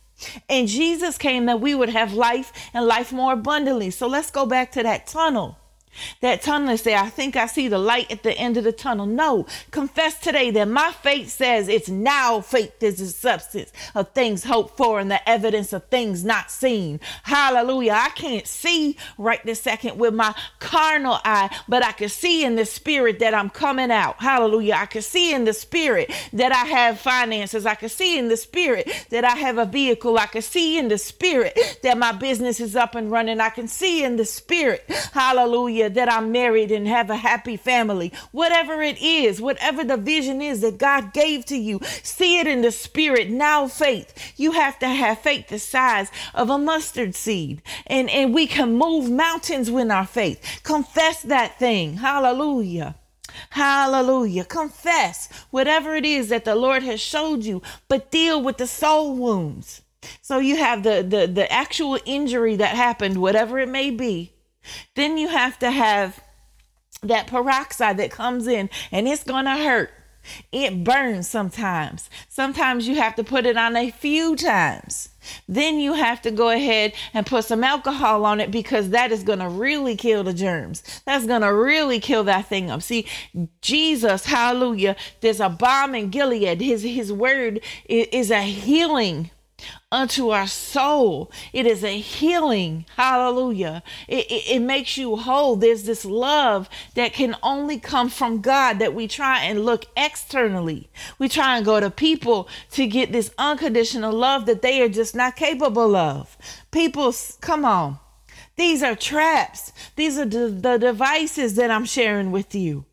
And 0.47 0.67
Jesus 0.67 1.17
came 1.17 1.47
that 1.47 1.60
we 1.60 1.73
would 1.73 1.89
have 1.89 2.13
life 2.13 2.54
and 2.71 2.86
life 2.86 3.12
more 3.12 3.34
abundantly. 3.34 3.89
So 3.89 4.06
let's 4.06 4.30
go 4.30 4.45
back 4.45 4.73
to 4.73 4.84
that 4.84 5.08
tunnel. 5.08 5.58
That 6.22 6.42
tunnel 6.42 6.70
and 6.70 6.80
say, 6.80 6.96
I 6.96 7.10
think 7.10 7.36
I 7.36 7.48
see 7.48 7.68
the 7.68 7.80
light 7.80 8.12
at 8.12 8.24
the 8.24 8.38
end 8.38 8.58
of 8.58 8.64
the 8.64 8.72
tunnel. 8.72 9.06
No, 9.06 9.46
confess 9.72 10.20
today 10.20 10.52
that 10.52 10.68
my 10.68 10.92
faith 10.92 11.30
says 11.30 11.68
it's 11.68 11.90
now 11.90 12.42
faith 12.42 12.82
is 12.82 12.98
the 12.98 13.08
substance 13.08 13.72
of 13.94 14.10
things 14.12 14.44
hoped 14.44 14.78
for 14.78 15.00
and 15.00 15.10
the 15.10 15.28
evidence 15.30 15.74
of 15.74 15.86
things 15.86 16.24
not 16.24 16.52
seen. 16.52 17.00
Hallelujah. 17.24 17.94
I 17.94 18.10
can't 18.10 18.48
see 18.48 18.98
right 19.18 19.44
this 19.46 19.62
second 19.62 19.98
with 19.98 20.14
my 20.14 20.36
carnal 20.60 21.20
eye, 21.24 21.56
but 21.68 21.84
I 21.84 21.92
can 21.92 22.10
see 22.10 22.44
in 22.44 22.56
the 22.56 22.66
spirit 22.66 23.20
that 23.20 23.34
I'm 23.34 23.50
coming 23.50 23.92
out. 23.92 24.22
Hallelujah. 24.22 24.76
I 24.76 24.86
can 24.86 25.02
see 25.02 25.34
in 25.34 25.46
the 25.46 25.54
spirit 25.54 26.12
that 26.34 26.52
I 26.52 26.66
have 26.66 27.00
finances. 27.00 27.66
I 27.66 27.76
can 27.76 27.90
see 27.90 28.18
in 28.18 28.28
the 28.28 28.38
spirit 28.38 29.08
that 29.10 29.24
I 29.24 29.36
have 29.36 29.58
a 29.58 29.66
vehicle. 29.66 30.18
I 30.18 30.28
can 30.28 30.42
see 30.42 30.78
in 30.78 30.88
the 30.88 30.98
spirit 30.98 31.58
that 31.84 31.98
my 31.98 32.12
business 32.12 32.60
is 32.60 32.76
up 32.76 32.96
and 32.96 33.12
running. 33.12 33.40
I 33.40 33.50
can 33.50 33.68
see 33.68 34.04
in 34.04 34.18
the 34.18 34.26
spirit. 34.26 34.84
Hallelujah 35.14 35.85
that 35.89 36.12
I'm 36.12 36.32
married 36.32 36.71
and 36.71 36.88
have 36.88 37.10
a 37.10 37.15
happy 37.15 37.56
family. 37.56 38.12
Whatever 38.32 38.82
it 38.82 39.02
is, 39.02 39.39
whatever 39.39 39.84
the 39.84 39.98
vision 39.98 40.41
is 40.41 40.62
that 40.62 40.78
God 40.78 41.13
gave 41.13 41.45
to 41.45 41.56
you, 41.56 41.80
see 42.04 42.39
it 42.39 42.48
in 42.48 42.62
the 42.62 42.71
spirit. 42.71 43.30
Now, 43.30 43.67
faith. 43.67 44.34
You 44.38 44.54
have 44.54 44.80
to 44.80 44.88
have 44.88 45.19
faith 45.19 45.48
the 45.48 45.60
size 45.60 46.12
of 46.34 46.50
a 46.50 46.58
mustard 46.58 47.15
seed. 47.15 47.62
And, 47.88 48.10
and 48.10 48.34
we 48.34 48.48
can 48.48 48.74
move 48.74 49.10
mountains 49.10 49.69
with 49.69 49.91
our 49.91 50.08
faith. 50.08 50.62
Confess 50.63 51.21
that 51.21 51.60
thing. 51.60 51.98
Hallelujah. 51.98 52.95
Hallelujah. 53.52 54.45
Confess 54.45 55.30
whatever 55.52 55.95
it 55.95 56.06
is 56.06 56.30
that 56.30 56.45
the 56.45 56.56
Lord 56.56 56.84
has 56.84 57.02
showed 57.02 57.43
you, 57.43 57.62
but 57.88 58.12
deal 58.12 58.41
with 58.41 58.58
the 58.58 58.67
soul 58.67 59.15
wounds. 59.15 59.82
So 60.21 60.39
you 60.39 60.58
have 60.58 60.84
the, 60.84 61.06
the, 61.08 61.28
the 61.28 61.52
actual 61.52 62.00
injury 62.06 62.56
that 62.58 62.76
happened, 62.76 63.17
whatever 63.17 63.60
it 63.60 63.69
may 63.69 63.89
be. 63.89 64.35
Then 64.95 65.17
you 65.17 65.28
have 65.28 65.60
to 65.60 65.71
have 65.71 66.21
that 67.01 67.28
peroxide 67.28 67.97
that 67.97 68.12
comes 68.12 68.47
in 68.47 68.69
and 68.91 69.08
it's 69.08 69.23
to 69.45 69.51
hurt. 69.51 69.91
It 70.51 70.84
burns 70.84 71.28
sometimes. 71.28 72.10
Sometimes 72.30 72.88
you 72.88 72.95
have 72.95 73.15
to 73.15 73.23
put 73.23 73.45
it 73.45 73.58
on 73.58 73.75
a 73.75 73.91
few 73.91 74.36
times. 74.36 75.10
Then 75.47 75.80
you 75.80 75.93
have 75.93 76.21
to 76.23 76.32
go 76.32 76.49
ahead 76.49 76.93
and 77.13 77.25
put 77.25 77.45
some 77.45 77.63
alcohol 77.63 78.25
on 78.25 78.39
it 78.39 78.51
because 78.51 78.89
that 78.89 79.12
is 79.12 79.23
going 79.23 79.39
to 79.39 79.49
really 79.49 79.95
kill 79.95 80.23
the 80.23 80.34
germs. 80.34 80.84
That's 81.06 81.25
going 81.25 81.41
to 81.41 81.54
really 81.54 81.99
kill 81.99 82.23
that 82.25 82.47
thing 82.47 82.69
up. 82.69 82.82
See, 82.82 83.08
Jesus, 83.62 84.25
hallelujah, 84.25 84.95
there's 85.21 85.39
a 85.39 85.49
balm 85.49 85.95
in 85.95 86.10
Gilead. 86.10 86.62
His, 86.62 86.84
his 86.84 87.12
word 87.12 87.62
is 87.88 88.32
a 88.32 88.41
healing 88.41 89.32
unto 89.91 90.30
our 90.30 90.47
soul. 90.47 91.32
It 91.54 91.65
is 91.65 91.84
a 91.84 91.99
healing. 91.99 92.86
Hallelujah. 92.95 93.84
It, 94.08 94.25
it, 94.32 94.56
it, 94.56 94.60
makes 94.60 94.97
you 94.97 95.15
whole. 95.15 95.56
There's 95.56 95.84
this 95.84 96.06
love 96.06 96.69
that 96.95 97.13
can 97.13 97.36
only 97.41 97.80
come 97.80 98.10
from 98.10 98.41
God 98.41 98.80
that 98.80 98.93
we 98.93 99.08
try 99.08 99.41
and 99.41 99.65
look 99.65 99.86
externally. 99.95 100.89
We 101.17 101.30
try 101.30 101.58
and 101.58 101.65
go 101.65 101.80
to 101.80 101.89
people 101.89 102.49
to 102.71 102.88
get 102.88 103.12
this 103.12 103.32
unconditional 103.38 104.13
love 104.13 104.45
that 104.47 104.62
they 104.62 104.82
are 104.82 104.89
just 104.89 105.15
not 105.15 105.36
capable 105.36 105.95
of. 105.95 106.38
People, 106.71 107.13
come 107.41 107.65
on. 107.65 107.99
These 108.58 108.84
are 108.84 108.95
traps. 108.95 109.71
These 109.95 110.17
are 110.17 110.25
the, 110.25 110.47
the 110.47 110.78
devices 110.78 111.56
that 111.56 111.71
I'm 111.71 111.86
sharing 111.86 112.32
with 112.32 112.56
you. 112.56 112.86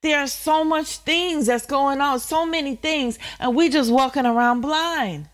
There 0.00 0.18
are 0.20 0.28
so 0.28 0.62
much 0.62 0.98
things 0.98 1.46
that's 1.46 1.66
going 1.66 2.00
on, 2.00 2.20
so 2.20 2.46
many 2.46 2.76
things, 2.76 3.18
and 3.40 3.56
we 3.56 3.68
just 3.68 3.90
walking 3.90 4.26
around 4.26 4.60
blind. 4.60 5.28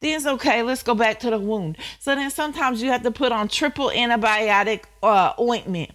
Then 0.00 0.16
it's 0.16 0.26
okay. 0.26 0.62
Let's 0.62 0.82
go 0.82 0.94
back 0.94 1.20
to 1.20 1.30
the 1.30 1.38
wound. 1.38 1.78
So 1.98 2.14
then 2.14 2.30
sometimes 2.30 2.82
you 2.82 2.90
have 2.90 3.02
to 3.02 3.10
put 3.10 3.32
on 3.32 3.48
triple 3.48 3.90
antibiotic 3.90 4.84
uh, 5.02 5.32
ointment. 5.40 5.92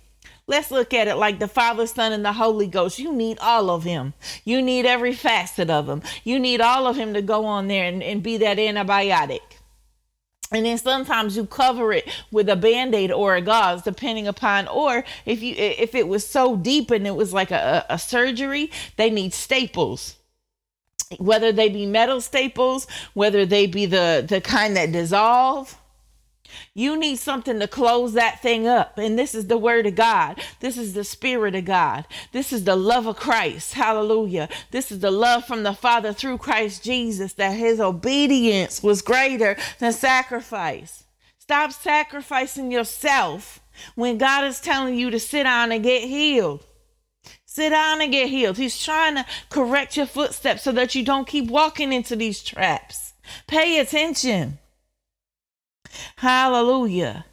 Let's 0.47 0.71
look 0.71 0.95
at 0.95 1.07
it 1.07 1.15
like 1.15 1.37
the 1.37 1.47
Father, 1.47 1.85
Son, 1.85 2.11
and 2.11 2.25
the 2.25 2.33
Holy 2.33 2.65
Ghost. 2.65 2.97
You 2.97 3.13
need 3.13 3.37
all 3.37 3.69
of 3.69 3.83
him. 3.83 4.13
You 4.43 4.63
need 4.63 4.87
every 4.87 5.13
facet 5.13 5.69
of 5.69 5.87
him. 5.87 6.01
You 6.23 6.39
need 6.39 6.59
all 6.59 6.87
of 6.87 6.95
him 6.95 7.13
to 7.13 7.21
go 7.21 7.45
on 7.45 7.67
there 7.67 7.85
and, 7.85 8.01
and 8.01 8.23
be 8.23 8.37
that 8.37 8.57
antibiotic. 8.57 9.41
And 10.51 10.65
then 10.65 10.79
sometimes 10.79 11.37
you 11.37 11.45
cover 11.45 11.93
it 11.93 12.09
with 12.31 12.49
a 12.49 12.55
band-aid 12.55 13.11
or 13.11 13.35
a 13.35 13.41
gauze, 13.41 13.83
depending 13.83 14.27
upon, 14.27 14.67
or 14.67 15.03
if 15.27 15.43
you 15.43 15.53
if 15.55 15.93
it 15.93 16.07
was 16.07 16.25
so 16.25 16.55
deep 16.55 16.89
and 16.89 17.05
it 17.05 17.15
was 17.15 17.31
like 17.31 17.51
a, 17.51 17.85
a 17.87 17.99
surgery, 17.99 18.71
they 18.97 19.11
need 19.11 19.33
staples 19.33 20.15
whether 21.17 21.51
they 21.51 21.69
be 21.69 21.85
metal 21.85 22.21
staples, 22.21 22.87
whether 23.13 23.45
they 23.45 23.65
be 23.65 23.85
the, 23.85 24.23
the 24.27 24.41
kind 24.41 24.75
that 24.77 24.91
dissolve. 24.91 25.75
You 26.73 26.97
need 26.97 27.17
something 27.17 27.59
to 27.59 27.67
close 27.67 28.13
that 28.13 28.41
thing 28.41 28.67
up. 28.67 28.97
And 28.97 29.17
this 29.17 29.35
is 29.35 29.47
the 29.47 29.57
word 29.57 29.85
of 29.85 29.95
God. 29.95 30.41
This 30.59 30.77
is 30.77 30.93
the 30.93 31.03
spirit 31.03 31.55
of 31.55 31.65
God. 31.65 32.05
This 32.31 32.51
is 32.53 32.63
the 32.63 32.75
love 32.75 33.05
of 33.05 33.17
Christ. 33.17 33.73
Hallelujah. 33.73 34.49
This 34.71 34.91
is 34.91 34.99
the 34.99 35.11
love 35.11 35.45
from 35.45 35.63
the 35.63 35.73
Father 35.73 36.13
through 36.13 36.39
Christ 36.39 36.83
Jesus 36.83 37.33
that 37.33 37.57
his 37.57 37.79
obedience 37.79 38.81
was 38.81 39.01
greater 39.01 39.57
than 39.79 39.93
sacrifice. 39.93 41.05
Stop 41.37 41.71
sacrificing 41.71 42.71
yourself 42.71 43.59
when 43.95 44.17
God 44.17 44.45
is 44.45 44.59
telling 44.59 44.95
you 44.95 45.09
to 45.09 45.19
sit 45.19 45.43
down 45.43 45.71
and 45.71 45.83
get 45.83 46.03
healed. 46.03 46.65
Sit 47.59 47.71
down 47.71 47.99
and 47.99 48.09
get 48.09 48.29
healed. 48.29 48.55
He's 48.55 48.81
trying 48.81 49.15
to 49.15 49.25
correct 49.49 49.97
your 49.97 50.05
footsteps 50.05 50.63
so 50.63 50.71
that 50.71 50.95
you 50.95 51.03
don't 51.03 51.27
keep 51.27 51.51
walking 51.51 51.91
into 51.91 52.15
these 52.15 52.41
traps. 52.41 53.11
Pay 53.47 53.81
attention. 53.81 54.59
Hallelujah. 56.15 57.25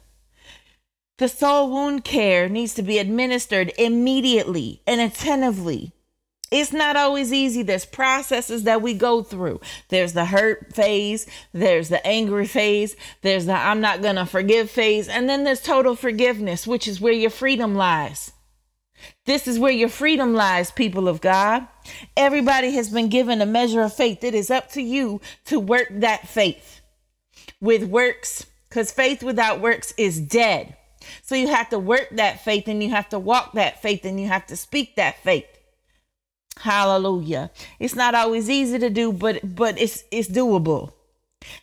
The 1.17 1.29
soul 1.29 1.71
wound 1.71 2.03
care 2.03 2.49
needs 2.49 2.73
to 2.73 2.83
be 2.83 2.97
administered 2.97 3.71
immediately 3.77 4.81
and 4.85 4.99
attentively. 4.99 5.93
It's 6.51 6.73
not 6.73 6.97
always 6.97 7.31
easy. 7.31 7.63
There's 7.63 7.85
processes 7.85 8.63
that 8.63 8.81
we 8.81 8.95
go 8.95 9.23
through. 9.23 9.61
There's 9.87 10.11
the 10.11 10.25
hurt 10.25 10.75
phase, 10.75 11.25
there's 11.53 11.87
the 11.87 12.05
angry 12.05 12.47
phase, 12.47 12.97
there's 13.21 13.45
the 13.45 13.53
I'm 13.53 13.79
not 13.79 14.01
going 14.01 14.17
to 14.17 14.25
forgive 14.25 14.69
phase, 14.69 15.07
and 15.07 15.29
then 15.29 15.45
there's 15.45 15.61
total 15.61 15.95
forgiveness, 15.95 16.67
which 16.67 16.85
is 16.85 16.99
where 16.99 17.13
your 17.13 17.29
freedom 17.29 17.75
lies. 17.75 18.33
This 19.25 19.47
is 19.47 19.59
where 19.59 19.71
your 19.71 19.89
freedom 19.89 20.33
lies, 20.33 20.71
people 20.71 21.07
of 21.07 21.21
God. 21.21 21.67
Everybody 22.15 22.71
has 22.71 22.89
been 22.89 23.09
given 23.09 23.41
a 23.41 23.45
measure 23.45 23.81
of 23.81 23.93
faith. 23.93 24.23
It 24.23 24.33
is 24.33 24.49
up 24.49 24.71
to 24.71 24.81
you 24.81 25.21
to 25.45 25.59
work 25.59 25.87
that 25.91 26.27
faith 26.27 26.81
with 27.59 27.83
works, 27.83 28.45
because 28.69 28.91
faith 28.91 29.23
without 29.23 29.61
works 29.61 29.93
is 29.97 30.19
dead. 30.19 30.75
So 31.21 31.35
you 31.35 31.47
have 31.47 31.69
to 31.69 31.79
work 31.79 32.09
that 32.11 32.43
faith 32.43 32.67
and 32.67 32.81
you 32.81 32.89
have 32.89 33.09
to 33.09 33.19
walk 33.19 33.53
that 33.53 33.81
faith 33.81 34.05
and 34.05 34.19
you 34.19 34.27
have 34.27 34.45
to 34.47 34.55
speak 34.55 34.95
that 34.95 35.23
faith. 35.23 35.45
Hallelujah. 36.59 37.51
It's 37.79 37.95
not 37.95 38.15
always 38.15 38.49
easy 38.49 38.79
to 38.79 38.89
do, 38.89 39.13
but 39.13 39.55
but 39.55 39.79
it's 39.79 40.03
it's 40.11 40.27
doable. 40.27 40.93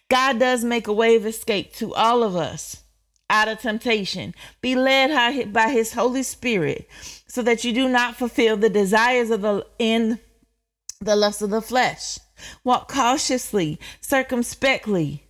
God 0.08 0.38
does 0.38 0.64
make 0.64 0.86
a 0.86 0.92
way 0.92 1.16
of 1.16 1.26
escape 1.26 1.74
to 1.74 1.92
all 1.94 2.22
of 2.22 2.36
us 2.36 2.83
out 3.30 3.48
of 3.48 3.60
temptation. 3.60 4.34
Be 4.60 4.74
led 4.74 5.52
by 5.52 5.68
his 5.70 5.92
Holy 5.92 6.22
Spirit 6.22 6.88
so 7.26 7.42
that 7.42 7.64
you 7.64 7.72
do 7.72 7.88
not 7.88 8.16
fulfill 8.16 8.56
the 8.56 8.70
desires 8.70 9.30
of 9.30 9.42
the 9.42 9.66
in 9.78 10.20
the 11.00 11.16
lust 11.16 11.42
of 11.42 11.50
the 11.50 11.62
flesh. 11.62 12.18
Walk 12.64 12.88
cautiously, 12.90 13.78
circumspectly. 14.00 15.26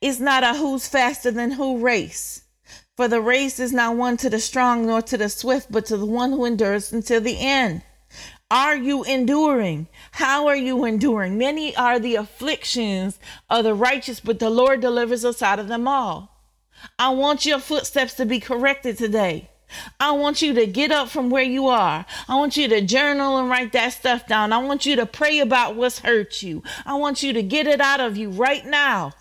It's 0.00 0.20
not 0.20 0.42
a 0.42 0.54
who's 0.54 0.88
faster 0.88 1.30
than 1.30 1.52
who 1.52 1.78
race. 1.78 2.42
For 2.96 3.06
the 3.06 3.20
race 3.20 3.60
is 3.60 3.72
not 3.72 3.96
won 3.96 4.16
to 4.18 4.28
the 4.28 4.40
strong 4.40 4.86
nor 4.86 5.02
to 5.02 5.16
the 5.16 5.28
swift, 5.28 5.70
but 5.70 5.86
to 5.86 5.96
the 5.96 6.06
one 6.06 6.32
who 6.32 6.44
endures 6.44 6.92
until 6.92 7.20
the 7.20 7.38
end. 7.38 7.82
Are 8.50 8.76
you 8.76 9.04
enduring? 9.04 9.88
How 10.12 10.48
are 10.48 10.56
you 10.56 10.84
enduring? 10.84 11.38
Many 11.38 11.76
are 11.76 11.98
the 11.98 12.16
afflictions 12.16 13.18
of 13.50 13.64
the 13.64 13.74
righteous, 13.74 14.20
but 14.20 14.38
the 14.38 14.50
Lord 14.50 14.80
delivers 14.80 15.24
us 15.24 15.42
out 15.42 15.58
of 15.58 15.68
them 15.68 15.86
all. 15.86 16.37
I 16.98 17.10
want 17.10 17.46
your 17.46 17.58
footsteps 17.58 18.14
to 18.14 18.26
be 18.26 18.40
corrected 18.40 18.98
today. 18.98 19.50
I 20.00 20.12
want 20.12 20.40
you 20.40 20.54
to 20.54 20.66
get 20.66 20.90
up 20.90 21.08
from 21.08 21.30
where 21.30 21.42
you 21.42 21.66
are. 21.66 22.06
I 22.28 22.36
want 22.36 22.56
you 22.56 22.68
to 22.68 22.80
journal 22.80 23.36
and 23.36 23.50
write 23.50 23.72
that 23.72 23.92
stuff 23.92 24.26
down. 24.26 24.52
I 24.52 24.58
want 24.58 24.86
you 24.86 24.96
to 24.96 25.06
pray 25.06 25.40
about 25.40 25.76
what's 25.76 25.98
hurt 26.00 26.42
you. 26.42 26.62
I 26.86 26.94
want 26.94 27.22
you 27.22 27.32
to 27.34 27.42
get 27.42 27.66
it 27.66 27.80
out 27.80 28.00
of 28.00 28.16
you 28.16 28.30
right 28.30 28.64
now. 28.64 29.12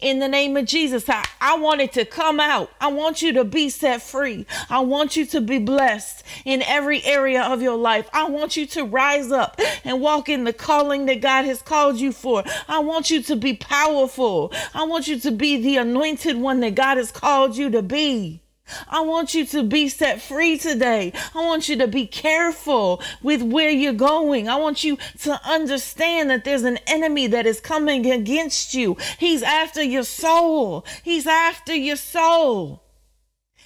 In 0.00 0.18
the 0.18 0.28
name 0.28 0.56
of 0.56 0.66
Jesus, 0.66 1.08
I, 1.08 1.24
I 1.40 1.56
want 1.58 1.80
it 1.80 1.92
to 1.92 2.04
come 2.04 2.40
out. 2.40 2.70
I 2.80 2.88
want 2.88 3.22
you 3.22 3.32
to 3.34 3.44
be 3.44 3.68
set 3.68 4.02
free. 4.02 4.46
I 4.68 4.80
want 4.80 5.16
you 5.16 5.24
to 5.26 5.40
be 5.40 5.58
blessed 5.58 6.24
in 6.44 6.62
every 6.62 7.04
area 7.04 7.42
of 7.42 7.62
your 7.62 7.76
life. 7.76 8.08
I 8.12 8.28
want 8.28 8.56
you 8.56 8.66
to 8.66 8.84
rise 8.84 9.30
up 9.30 9.60
and 9.84 10.00
walk 10.00 10.28
in 10.28 10.44
the 10.44 10.52
calling 10.52 11.06
that 11.06 11.20
God 11.20 11.44
has 11.44 11.62
called 11.62 12.00
you 12.00 12.12
for. 12.12 12.42
I 12.68 12.80
want 12.80 13.10
you 13.10 13.22
to 13.22 13.36
be 13.36 13.54
powerful. 13.54 14.52
I 14.74 14.84
want 14.84 15.06
you 15.06 15.18
to 15.20 15.30
be 15.30 15.62
the 15.62 15.76
anointed 15.76 16.36
one 16.36 16.60
that 16.60 16.74
God 16.74 16.96
has 16.96 17.12
called 17.12 17.56
you 17.56 17.70
to 17.70 17.82
be. 17.82 18.41
I 18.88 19.00
want 19.00 19.34
you 19.34 19.46
to 19.46 19.62
be 19.62 19.88
set 19.88 20.20
free 20.20 20.58
today. 20.58 21.12
I 21.34 21.44
want 21.44 21.68
you 21.68 21.76
to 21.78 21.88
be 21.88 22.06
careful 22.06 23.02
with 23.22 23.42
where 23.42 23.70
you're 23.70 23.92
going. 23.92 24.48
I 24.48 24.56
want 24.56 24.84
you 24.84 24.98
to 25.22 25.40
understand 25.44 26.30
that 26.30 26.44
there's 26.44 26.64
an 26.64 26.78
enemy 26.86 27.26
that 27.28 27.46
is 27.46 27.60
coming 27.60 28.10
against 28.10 28.74
you. 28.74 28.96
He's 29.18 29.42
after 29.42 29.82
your 29.82 30.04
soul. 30.04 30.84
He's 31.02 31.26
after 31.26 31.74
your 31.74 31.96
soul. 31.96 32.81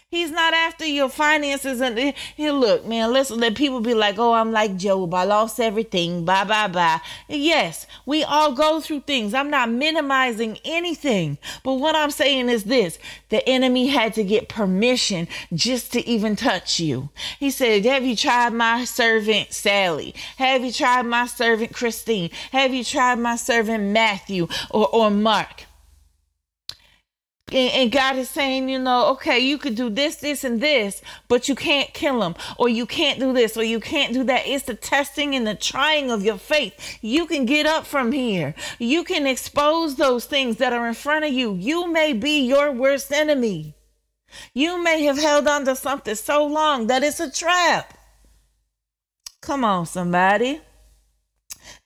He's 0.08 0.30
not 0.30 0.54
after 0.54 0.86
your 0.86 1.08
finances 1.08 1.80
and 1.80 2.14
he 2.36 2.50
look, 2.52 2.86
man, 2.86 3.12
listen, 3.12 3.40
let 3.40 3.56
people 3.56 3.80
be 3.80 3.92
like, 3.92 4.20
oh, 4.20 4.34
I'm 4.34 4.52
like 4.52 4.76
Job. 4.76 5.12
I 5.12 5.24
lost 5.24 5.58
everything. 5.58 6.24
Bye, 6.24 6.44
bye, 6.44 6.68
bye. 6.68 7.00
Yes, 7.28 7.88
we 8.06 8.22
all 8.22 8.52
go 8.52 8.80
through 8.80 9.00
things. 9.00 9.34
I'm 9.34 9.50
not 9.50 9.68
minimizing 9.68 10.58
anything. 10.64 11.38
But 11.64 11.74
what 11.74 11.96
I'm 11.96 12.12
saying 12.12 12.48
is 12.50 12.64
this 12.64 13.00
the 13.30 13.46
enemy 13.48 13.88
had 13.88 14.14
to 14.14 14.22
get 14.22 14.48
permission 14.48 15.26
just 15.52 15.92
to 15.94 16.08
even 16.08 16.36
touch 16.36 16.78
you. 16.78 17.10
He 17.40 17.50
said, 17.50 17.84
Have 17.84 18.04
you 18.04 18.14
tried 18.14 18.52
my 18.52 18.84
servant 18.84 19.52
Sally? 19.52 20.14
Have 20.36 20.64
you 20.64 20.70
tried 20.70 21.02
my 21.02 21.26
servant 21.26 21.74
Christine? 21.74 22.30
Have 22.52 22.72
you 22.72 22.84
tried 22.84 23.18
my 23.18 23.34
servant 23.34 23.82
Matthew 23.82 24.46
or, 24.70 24.88
or 24.94 25.10
Mark? 25.10 25.65
And, 27.52 27.92
God 27.92 28.16
is 28.16 28.28
saying, 28.28 28.68
you 28.68 28.78
know, 28.80 29.10
okay, 29.12 29.38
you 29.38 29.56
could 29.56 29.76
do 29.76 29.88
this, 29.88 30.16
this, 30.16 30.42
and 30.42 30.60
this, 30.60 31.00
but 31.28 31.48
you 31.48 31.54
can't 31.54 31.94
kill 31.94 32.18
them, 32.18 32.34
or 32.58 32.68
you 32.68 32.86
can't 32.86 33.20
do 33.20 33.32
this, 33.32 33.56
or 33.56 33.62
you 33.62 33.78
can't 33.78 34.12
do 34.12 34.24
that. 34.24 34.46
It's 34.46 34.64
the 34.64 34.74
testing 34.74 35.36
and 35.36 35.46
the 35.46 35.54
trying 35.54 36.10
of 36.10 36.24
your 36.24 36.38
faith. 36.38 36.98
You 37.02 37.26
can 37.26 37.46
get 37.46 37.64
up 37.64 37.86
from 37.86 38.10
here. 38.10 38.56
You 38.80 39.04
can 39.04 39.28
expose 39.28 39.94
those 39.94 40.24
things 40.24 40.56
that 40.56 40.72
are 40.72 40.88
in 40.88 40.94
front 40.94 41.24
of 41.24 41.32
you. 41.32 41.54
You 41.54 41.86
may 41.86 42.12
be 42.12 42.40
your 42.40 42.72
worst 42.72 43.12
enemy. 43.12 43.76
You 44.52 44.82
may 44.82 45.04
have 45.04 45.18
held 45.18 45.46
on 45.46 45.64
to 45.66 45.76
something 45.76 46.16
so 46.16 46.44
long 46.44 46.88
that 46.88 47.04
it's 47.04 47.20
a 47.20 47.30
trap. 47.30 47.96
Come 49.40 49.64
on, 49.64 49.86
somebody. 49.86 50.60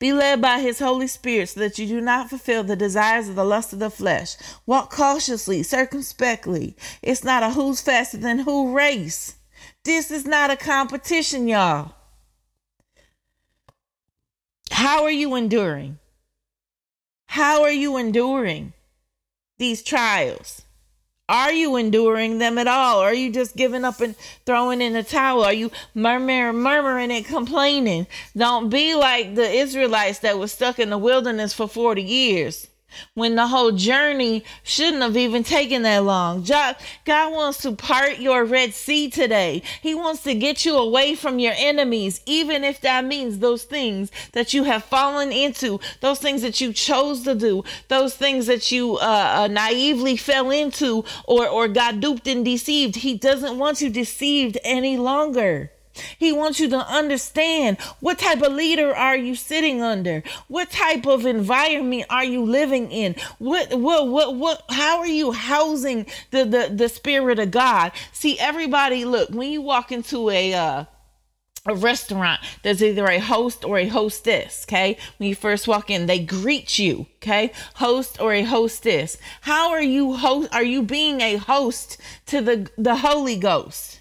Be 0.01 0.15
led 0.15 0.41
by 0.41 0.61
his 0.61 0.79
Holy 0.79 1.07
Spirit 1.07 1.51
so 1.51 1.61
that 1.61 1.79
you 1.79 1.87
do 1.87 2.01
not 2.01 2.31
fulfill 2.31 2.65
the 2.65 2.75
desires 2.75 3.29
of 3.29 3.35
the 3.37 3.45
lust 3.45 3.75
of 3.75 3.79
the 3.79 3.91
flesh. 3.91 4.35
Walk 4.65 4.91
cautiously, 4.91 5.63
circumspectly. 5.63 6.75
It's 7.03 7.23
not 7.23 7.43
a 7.43 7.51
who's 7.51 7.83
faster 7.83 8.17
than 8.17 8.41
who 8.41 8.75
race. 8.75 9.37
This 9.85 10.11
is 10.11 10.25
not 10.25 10.51
a 10.51 10.57
competition, 10.57 11.47
y'all. 11.47 11.93
How 14.71 15.05
are 15.05 15.11
you 15.11 15.35
enduring? 15.35 15.99
How 17.27 17.63
are 17.63 17.71
you 17.71 17.99
enduring 17.99 18.73
these 19.59 19.83
trials? 19.83 20.63
Are 21.31 21.53
you 21.53 21.77
enduring 21.77 22.39
them 22.39 22.59
at 22.59 22.67
all? 22.67 22.99
Are 22.99 23.15
you 23.15 23.31
just 23.31 23.55
giving 23.55 23.85
up 23.85 24.01
and 24.01 24.17
throwing 24.47 24.83
in 24.83 24.95
the 24.95 25.05
towel? 25.05 25.45
Are 25.45 25.53
you 25.53 25.71
murmuring, 25.95 26.61
murmuring 26.61 27.13
and 27.13 27.25
complaining? 27.25 28.09
Don't 28.37 28.69
be 28.69 28.97
like 28.97 29.37
the 29.37 29.49
Israelites 29.49 30.19
that 30.19 30.41
was 30.41 30.51
stuck 30.51 30.81
in 30.81 30.91
the 30.91 30.99
wilderness 30.99 31.55
for 31.55 31.69
40 31.69 32.03
years 32.03 32.67
when 33.15 33.37
the 33.37 33.47
whole 33.47 33.73
journey 33.73 34.45
shouldn't 34.63 35.03
have 35.03 35.17
even 35.17 35.43
taken 35.43 35.83
that 35.83 36.05
long. 36.05 36.43
God, 36.43 36.77
God 37.05 37.33
wants 37.33 37.59
to 37.63 37.73
part 37.73 38.19
your 38.19 38.45
Red 38.45 38.75
Sea 38.75 39.11
today. 39.11 39.63
He 39.81 39.95
wants 39.95 40.23
to 40.25 40.35
get 40.35 40.65
you 40.65 40.77
away 40.77 41.15
from 41.15 41.39
your 41.39 41.55
enemies, 41.57 42.21
even 42.27 42.65
if 42.65 42.81
that 42.81 43.05
means 43.05 43.39
those 43.39 43.65
things 43.65 44.11
that 44.33 44.53
you 44.55 44.65
have 44.65 44.85
fallen 44.85 45.33
into, 45.33 45.81
those 46.01 46.19
things 46.19 46.43
that 46.43 46.61
you 46.61 46.73
chose 46.73 47.23
to 47.23 47.35
do, 47.35 47.65
those 47.89 48.15
things 48.17 48.47
that 48.47 48.71
you 48.71 48.97
uh, 48.97 49.35
uh, 49.41 49.47
naively 49.49 50.17
fell 50.17 50.51
into 50.51 51.05
or, 51.25 51.49
or 51.49 51.69
got 51.69 52.01
duped 52.01 52.27
and 52.27 52.45
deceived. 52.45 52.97
He 52.97 53.17
doesn't 53.17 53.59
want 53.59 53.81
you 53.81 53.91
deceived 53.91 54.59
any 54.65 54.97
longer. 54.97 55.71
He 56.19 56.33
wants 56.33 56.61
you 56.61 56.69
to 56.71 56.79
understand 56.79 57.79
what 58.01 58.19
type 58.19 58.43
of 58.43 58.53
leader 58.53 58.95
are 58.95 59.17
you 59.17 59.35
sitting 59.35 59.83
under? 59.83 60.23
What 60.49 60.71
type 60.71 61.07
of 61.07 61.27
environment 61.27 62.07
are 62.11 62.25
you 62.25 62.43
living 62.43 62.91
in? 62.91 63.17
What 63.39 63.79
what 63.79 64.09
what 64.09 64.37
what 64.37 64.63
how 64.71 64.99
are 64.99 65.07
you 65.07 65.33
housing 65.33 66.07
the 66.31 66.45
the, 66.45 66.73
the 66.75 66.89
spirit 66.89 67.39
of 67.39 67.51
God? 67.51 67.93
See 68.13 68.39
everybody 68.39 69.05
look, 69.05 69.31
when 69.31 69.51
you 69.51 69.63
walk 69.63 69.93
into 69.93 70.31
a 70.31 70.55
uh 70.55 70.85
a 71.67 71.75
restaurant 71.75 72.41
there's 72.63 72.83
either 72.83 73.05
a 73.07 73.19
host 73.19 73.65
or 73.67 73.79
a 73.79 73.87
hostess 73.89 74.65
okay 74.67 74.97
when 75.19 75.29
you 75.29 75.35
first 75.35 75.69
walk 75.69 75.91
in 75.91 76.07
they 76.07 76.19
greet 76.19 76.79
you 76.79 77.07
okay 77.17 77.53
host 77.75 78.19
or 78.19 78.33
a 78.33 78.43
hostess 78.43 79.19
how 79.43 79.71
are 79.71 79.83
you 79.83 80.15
host 80.15 80.49
are 80.55 80.65
you 80.65 80.83
being 80.83 81.21
a 81.21 81.37
host 81.37 81.99
to 82.25 82.41
the 82.41 82.71
the 82.79 82.97
holy 82.97 83.37
ghost 83.37 84.00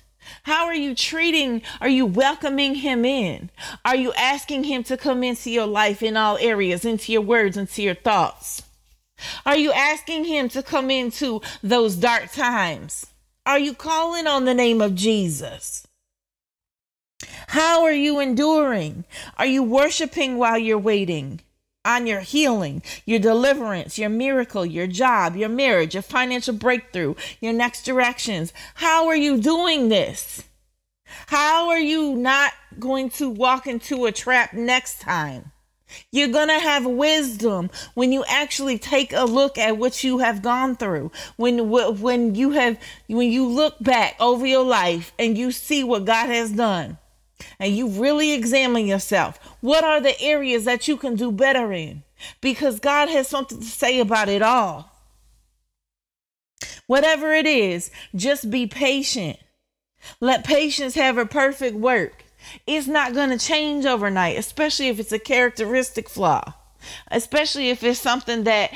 how 0.49 0.65
are 0.65 0.73
you 0.73 0.95
treating? 0.95 1.61
Are 1.79 1.87
you 1.87 2.07
welcoming 2.07 2.73
him 2.73 3.05
in? 3.05 3.51
Are 3.85 3.95
you 3.95 4.11
asking 4.13 4.63
him 4.63 4.83
to 4.85 4.97
come 4.97 5.23
into 5.23 5.51
your 5.51 5.67
life 5.67 6.01
in 6.01 6.17
all 6.17 6.39
areas, 6.39 6.83
into 6.85 7.11
your 7.11 7.21
words, 7.21 7.55
into 7.55 7.83
your 7.83 7.93
thoughts? 7.93 8.63
Are 9.45 9.55
you 9.55 9.71
asking 9.71 10.25
him 10.25 10.49
to 10.49 10.63
come 10.63 10.89
into 10.89 11.41
those 11.61 11.95
dark 11.95 12.31
times? 12.31 13.05
Are 13.45 13.59
you 13.59 13.75
calling 13.75 14.25
on 14.25 14.45
the 14.45 14.55
name 14.55 14.81
of 14.81 14.95
Jesus? 14.95 15.85
How 17.49 17.83
are 17.83 17.93
you 17.93 18.19
enduring? 18.19 19.03
Are 19.37 19.45
you 19.45 19.61
worshiping 19.61 20.39
while 20.39 20.57
you're 20.57 20.79
waiting? 20.79 21.41
On 21.85 22.05
your 22.05 22.19
healing, 22.19 22.81
your 23.05 23.19
deliverance, 23.19 23.97
your 23.97 24.09
miracle, 24.09 24.65
your 24.65 24.87
job, 24.87 25.35
your 25.35 25.49
marriage, 25.49 25.93
your 25.93 26.03
financial 26.03 26.53
breakthrough, 26.53 27.15
your 27.39 27.53
next 27.53 27.83
directions. 27.85 28.53
How 28.75 29.07
are 29.07 29.15
you 29.15 29.39
doing 29.39 29.89
this? 29.89 30.43
How 31.27 31.69
are 31.69 31.79
you 31.79 32.15
not 32.15 32.53
going 32.77 33.09
to 33.11 33.29
walk 33.29 33.65
into 33.65 34.05
a 34.05 34.11
trap 34.11 34.53
next 34.53 35.01
time? 35.01 35.51
You're 36.11 36.27
going 36.27 36.49
to 36.49 36.59
have 36.59 36.85
wisdom 36.85 37.71
when 37.95 38.11
you 38.11 38.23
actually 38.27 38.77
take 38.77 39.11
a 39.11 39.23
look 39.23 39.57
at 39.57 39.77
what 39.77 40.03
you 40.03 40.19
have 40.19 40.43
gone 40.43 40.75
through. 40.75 41.11
When 41.35 41.69
when 41.69 42.35
you 42.35 42.51
have 42.51 42.77
when 43.07 43.31
you 43.31 43.47
look 43.47 43.79
back 43.79 44.15
over 44.19 44.45
your 44.45 44.63
life 44.63 45.11
and 45.17 45.35
you 45.35 45.51
see 45.51 45.83
what 45.83 46.05
God 46.05 46.27
has 46.27 46.51
done 46.51 46.99
and 47.59 47.75
you 47.75 47.87
really 47.87 48.33
examine 48.33 48.85
yourself. 48.85 49.37
What 49.61 49.83
are 49.83 49.99
the 49.99 50.19
areas 50.21 50.65
that 50.65 50.87
you 50.87 50.95
can 50.97 51.15
do 51.15 51.31
better 51.31 51.73
in? 51.73 52.03
Because 52.41 52.79
God 52.79 53.09
has 53.09 53.27
something 53.27 53.59
to 53.59 53.65
say 53.65 53.99
about 53.99 54.29
it 54.29 54.41
all. 54.41 54.91
Whatever 56.87 57.33
it 57.33 57.45
is, 57.45 57.91
just 58.15 58.49
be 58.49 58.65
patient. 58.65 59.37
Let 60.19 60.45
patience 60.45 60.95
have 60.95 61.17
a 61.17 61.25
perfect 61.25 61.75
work. 61.75 62.23
It's 62.65 62.87
not 62.87 63.13
going 63.13 63.29
to 63.29 63.37
change 63.37 63.85
overnight, 63.85 64.37
especially 64.37 64.87
if 64.87 64.99
it's 64.99 65.11
a 65.11 65.19
characteristic 65.19 66.09
flaw, 66.09 66.53
especially 67.11 67.69
if 67.69 67.83
it's 67.83 67.99
something 67.99 68.45
that 68.45 68.71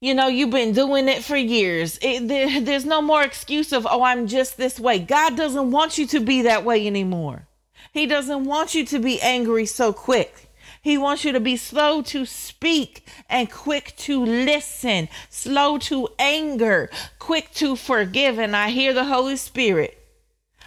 you 0.00 0.14
know 0.14 0.28
you've 0.28 0.50
been 0.50 0.72
doing 0.72 1.08
it 1.08 1.24
for 1.24 1.36
years 1.36 1.98
it, 2.02 2.28
there, 2.28 2.60
there's 2.60 2.84
no 2.84 3.00
more 3.00 3.22
excuse 3.22 3.72
of 3.72 3.86
oh 3.88 4.02
i'm 4.02 4.26
just 4.26 4.58
this 4.58 4.78
way 4.78 4.98
god 4.98 5.34
doesn't 5.34 5.70
want 5.70 5.96
you 5.96 6.06
to 6.06 6.20
be 6.20 6.42
that 6.42 6.62
way 6.62 6.86
anymore 6.86 7.46
he 7.94 8.06
doesn't 8.06 8.44
want 8.44 8.74
you 8.74 8.84
to 8.86 8.98
be 8.98 9.22
angry 9.22 9.66
so 9.66 9.92
quick. 9.92 10.50
He 10.82 10.98
wants 10.98 11.24
you 11.24 11.30
to 11.30 11.38
be 11.38 11.56
slow 11.56 12.02
to 12.02 12.26
speak 12.26 13.06
and 13.30 13.48
quick 13.48 13.94
to 13.98 14.22
listen, 14.22 15.08
slow 15.30 15.78
to 15.78 16.08
anger, 16.18 16.90
quick 17.20 17.52
to 17.54 17.76
forgive. 17.76 18.40
And 18.40 18.56
I 18.56 18.70
hear 18.70 18.92
the 18.92 19.04
Holy 19.04 19.36
Spirit. 19.36 19.96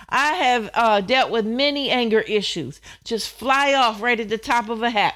I 0.08 0.36
have 0.36 0.70
uh, 0.74 1.02
dealt 1.02 1.30
with 1.30 1.46
many 1.46 1.90
anger 1.90 2.22
issues. 2.22 2.80
Just 3.04 3.30
fly 3.30 3.74
off 3.74 4.02
right 4.02 4.22
at 4.22 4.30
the 4.30 4.38
top 4.38 4.70
of 4.70 4.82
a 4.82 4.90
hat. 4.90 5.16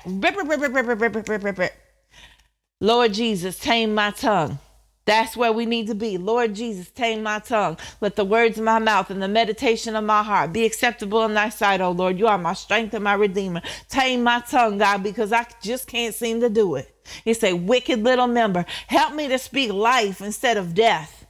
Lord 2.81 3.13
Jesus, 3.13 3.57
tame 3.57 3.95
my 3.95 4.11
tongue. 4.11 4.59
That's 5.05 5.35
where 5.35 5.51
we 5.51 5.65
need 5.65 5.87
to 5.87 5.95
be. 5.95 6.17
Lord 6.17 6.53
Jesus, 6.53 6.89
tame 6.91 7.23
my 7.23 7.39
tongue. 7.39 7.77
Let 8.01 8.15
the 8.15 8.23
words 8.23 8.59
of 8.59 8.63
my 8.63 8.79
mouth 8.79 9.09
and 9.09 9.21
the 9.21 9.27
meditation 9.27 9.95
of 9.95 10.03
my 10.03 10.21
heart 10.21 10.53
be 10.53 10.63
acceptable 10.63 11.23
in 11.25 11.33
thy 11.33 11.49
sight, 11.49 11.81
O 11.81 11.91
Lord. 11.91 12.19
You 12.19 12.27
are 12.27 12.37
my 12.37 12.53
strength 12.53 12.93
and 12.93 13.03
my 13.03 13.15
redeemer. 13.15 13.61
Tame 13.89 14.23
my 14.23 14.41
tongue, 14.41 14.77
God, 14.77 15.01
because 15.01 15.33
I 15.33 15.47
just 15.61 15.87
can't 15.87 16.13
seem 16.13 16.39
to 16.41 16.49
do 16.49 16.75
it. 16.75 16.95
It's 17.25 17.43
a 17.43 17.53
wicked 17.53 18.03
little 18.03 18.27
member. 18.27 18.63
Help 18.87 19.15
me 19.15 19.27
to 19.27 19.39
speak 19.39 19.73
life 19.73 20.21
instead 20.21 20.57
of 20.57 20.75
death. 20.75 21.25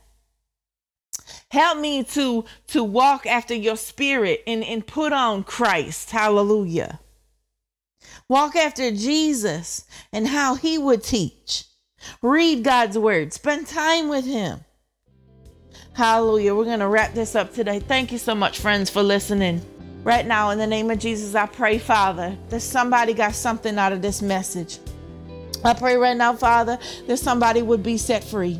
Help 1.50 1.80
me 1.80 2.04
to, 2.04 2.46
to 2.68 2.84
walk 2.84 3.26
after 3.26 3.54
your 3.54 3.78
spirit 3.78 4.44
and, 4.48 4.64
and 4.64 4.86
put 4.86 5.14
on 5.14 5.44
Christ. 5.44 6.12
Hallelujah. 6.12 7.00
Walk 8.30 8.56
after 8.56 8.92
Jesus 8.92 9.86
and 10.14 10.28
how 10.28 10.56
he 10.56 10.78
would 10.78 11.04
teach. 11.04 11.66
Read 12.22 12.64
God's 12.64 12.98
word, 12.98 13.34
spend 13.34 13.68
time 13.68 14.10
with 14.10 14.26
Him. 14.26 14.60
Hallelujah. 15.94 16.56
We're 16.56 16.66
going 16.66 16.80
to 16.80 16.88
wrap 16.88 17.14
this 17.14 17.36
up 17.36 17.54
today. 17.54 17.80
Thank 17.80 18.12
you 18.12 18.18
so 18.18 18.34
much, 18.34 18.60
friends, 18.60 18.90
for 18.90 19.04
listening. 19.04 19.62
Right 20.04 20.26
now, 20.26 20.50
in 20.50 20.58
the 20.58 20.66
name 20.66 20.90
of 20.90 21.00
Jesus, 21.00 21.36
I 21.36 21.46
pray, 21.46 21.78
Father, 21.78 22.36
that 22.50 22.62
somebody 22.62 23.14
got 23.14 23.36
something 23.36 23.78
out 23.78 23.92
of 23.92 24.02
this 24.02 24.22
message. 24.22 24.80
I 25.64 25.74
pray 25.74 25.96
right 25.98 26.18
now, 26.18 26.34
Father, 26.34 26.80
that 27.08 27.18
somebody 27.18 27.62
would 27.62 27.84
be 27.84 27.98
set 27.98 28.24
free. 28.24 28.60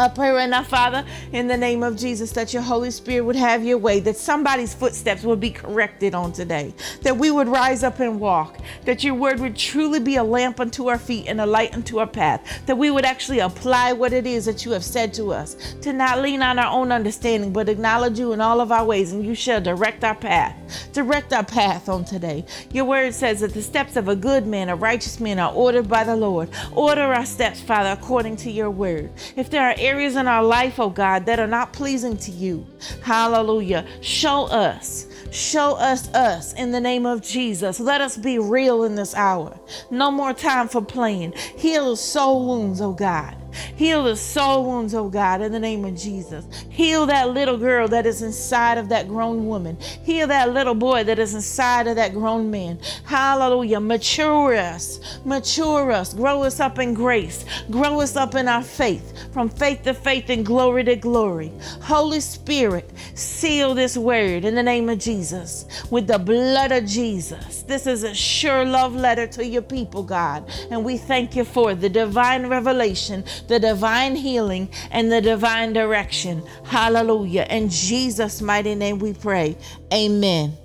I 0.00 0.08
pray 0.08 0.30
right 0.30 0.48
now, 0.48 0.62
Father, 0.62 1.04
in 1.30 1.46
the 1.46 1.58
name 1.58 1.82
of 1.82 1.94
Jesus, 1.94 2.32
that 2.32 2.54
your 2.54 2.62
Holy 2.62 2.90
Spirit 2.90 3.22
would 3.26 3.36
have 3.36 3.62
your 3.62 3.76
way, 3.76 4.00
that 4.00 4.16
somebody's 4.16 4.72
footsteps 4.72 5.24
would 5.24 5.40
be 5.40 5.50
corrected 5.50 6.14
on 6.14 6.32
today, 6.32 6.72
that 7.02 7.18
we 7.18 7.30
would 7.30 7.48
rise 7.48 7.82
up 7.82 8.00
and 8.00 8.18
walk, 8.18 8.56
that 8.86 9.04
your 9.04 9.14
word 9.14 9.40
would 9.40 9.54
truly 9.54 10.00
be 10.00 10.16
a 10.16 10.24
lamp 10.24 10.58
unto 10.58 10.88
our 10.88 10.98
feet 10.98 11.26
and 11.28 11.38
a 11.38 11.44
light 11.44 11.74
unto 11.74 11.98
our 11.98 12.06
path, 12.06 12.64
that 12.64 12.78
we 12.78 12.90
would 12.90 13.04
actually 13.04 13.40
apply 13.40 13.92
what 13.92 14.14
it 14.14 14.26
is 14.26 14.46
that 14.46 14.64
you 14.64 14.70
have 14.70 14.82
said 14.82 15.12
to 15.12 15.34
us, 15.34 15.74
to 15.82 15.92
not 15.92 16.22
lean 16.22 16.40
on 16.40 16.58
our 16.58 16.72
own 16.72 16.92
understanding, 16.92 17.52
but 17.52 17.68
acknowledge 17.68 18.18
you 18.18 18.32
in 18.32 18.40
all 18.40 18.62
of 18.62 18.72
our 18.72 18.86
ways, 18.86 19.12
and 19.12 19.22
you 19.22 19.34
shall 19.34 19.60
direct 19.60 20.02
our 20.02 20.14
path. 20.14 20.56
Direct 20.94 21.34
our 21.34 21.44
path 21.44 21.90
on 21.90 22.06
today. 22.06 22.46
Your 22.72 22.86
word 22.86 23.12
says 23.12 23.40
that 23.40 23.52
the 23.52 23.60
steps 23.60 23.96
of 23.96 24.08
a 24.08 24.16
good 24.16 24.46
man, 24.46 24.70
a 24.70 24.76
righteous 24.76 25.20
man, 25.20 25.38
are 25.38 25.52
ordered 25.52 25.90
by 25.90 26.04
the 26.04 26.16
Lord. 26.16 26.48
Order 26.72 27.02
our 27.02 27.26
steps, 27.26 27.60
Father, 27.60 27.90
according 27.90 28.36
to 28.36 28.50
your 28.50 28.70
word. 28.70 29.10
If 29.36 29.50
there 29.50 29.68
are 29.68 29.74
areas 29.90 30.14
in 30.14 30.28
our 30.28 30.44
life, 30.44 30.78
oh 30.78 30.88
God, 30.88 31.26
that 31.26 31.40
are 31.40 31.48
not 31.48 31.72
pleasing 31.72 32.16
to 32.18 32.30
you. 32.30 32.64
Hallelujah. 33.02 33.84
Show 34.00 34.44
us. 34.46 35.06
Show 35.32 35.74
us 35.74 36.08
us 36.14 36.52
in 36.54 36.70
the 36.70 36.80
name 36.80 37.06
of 37.06 37.22
Jesus. 37.22 37.80
Let 37.80 38.00
us 38.00 38.16
be 38.16 38.38
real 38.38 38.84
in 38.84 38.94
this 38.94 39.14
hour. 39.14 39.58
No 39.90 40.10
more 40.12 40.32
time 40.32 40.68
for 40.68 40.80
playing. 40.80 41.32
Heal 41.56 41.96
soul 41.96 42.46
wounds, 42.46 42.80
oh 42.80 42.92
God. 42.92 43.36
Heal 43.76 44.04
the 44.04 44.16
soul 44.16 44.64
wounds, 44.66 44.94
oh 44.94 45.08
God, 45.08 45.40
in 45.42 45.52
the 45.52 45.60
name 45.60 45.84
of 45.84 45.96
Jesus. 45.96 46.44
Heal 46.68 47.06
that 47.06 47.30
little 47.30 47.56
girl 47.56 47.88
that 47.88 48.06
is 48.06 48.22
inside 48.22 48.78
of 48.78 48.88
that 48.90 49.08
grown 49.08 49.46
woman. 49.46 49.78
Heal 50.04 50.26
that 50.28 50.52
little 50.52 50.74
boy 50.74 51.04
that 51.04 51.18
is 51.18 51.34
inside 51.34 51.86
of 51.86 51.96
that 51.96 52.12
grown 52.12 52.50
man. 52.50 52.78
Hallelujah. 53.04 53.80
Mature 53.80 54.56
us. 54.56 55.20
Mature 55.24 55.92
us. 55.92 56.14
Grow 56.14 56.42
us 56.42 56.60
up 56.60 56.78
in 56.78 56.94
grace. 56.94 57.44
Grow 57.70 58.00
us 58.00 58.16
up 58.16 58.34
in 58.34 58.48
our 58.48 58.62
faith. 58.62 59.32
From 59.32 59.48
faith 59.48 59.82
to 59.82 59.94
faith 59.94 60.28
and 60.30 60.44
glory 60.44 60.84
to 60.84 60.96
glory. 60.96 61.52
Holy 61.82 62.20
Spirit, 62.20 62.90
seal 63.14 63.74
this 63.74 63.96
word 63.96 64.44
in 64.44 64.54
the 64.54 64.62
name 64.62 64.88
of 64.88 64.98
Jesus 64.98 65.66
with 65.90 66.06
the 66.06 66.18
blood 66.18 66.72
of 66.72 66.86
Jesus. 66.86 67.62
This 67.62 67.86
is 67.86 68.02
a 68.02 68.14
sure 68.14 68.64
love 68.64 68.94
letter 68.94 69.26
to 69.28 69.46
your 69.46 69.62
people, 69.62 70.02
God. 70.02 70.48
And 70.70 70.84
we 70.84 70.96
thank 70.96 71.36
you 71.36 71.44
for 71.44 71.74
the 71.74 71.88
divine 71.88 72.46
revelation, 72.46 73.24
the 73.48 73.58
divine 73.58 74.16
healing, 74.16 74.68
and 74.90 75.10
the 75.10 75.20
divine 75.20 75.72
direction. 75.72 76.42
Hallelujah. 76.64 77.46
In 77.50 77.68
Jesus' 77.68 78.40
mighty 78.40 78.74
name 78.74 78.98
we 78.98 79.12
pray. 79.12 79.56
Amen. 79.92 80.56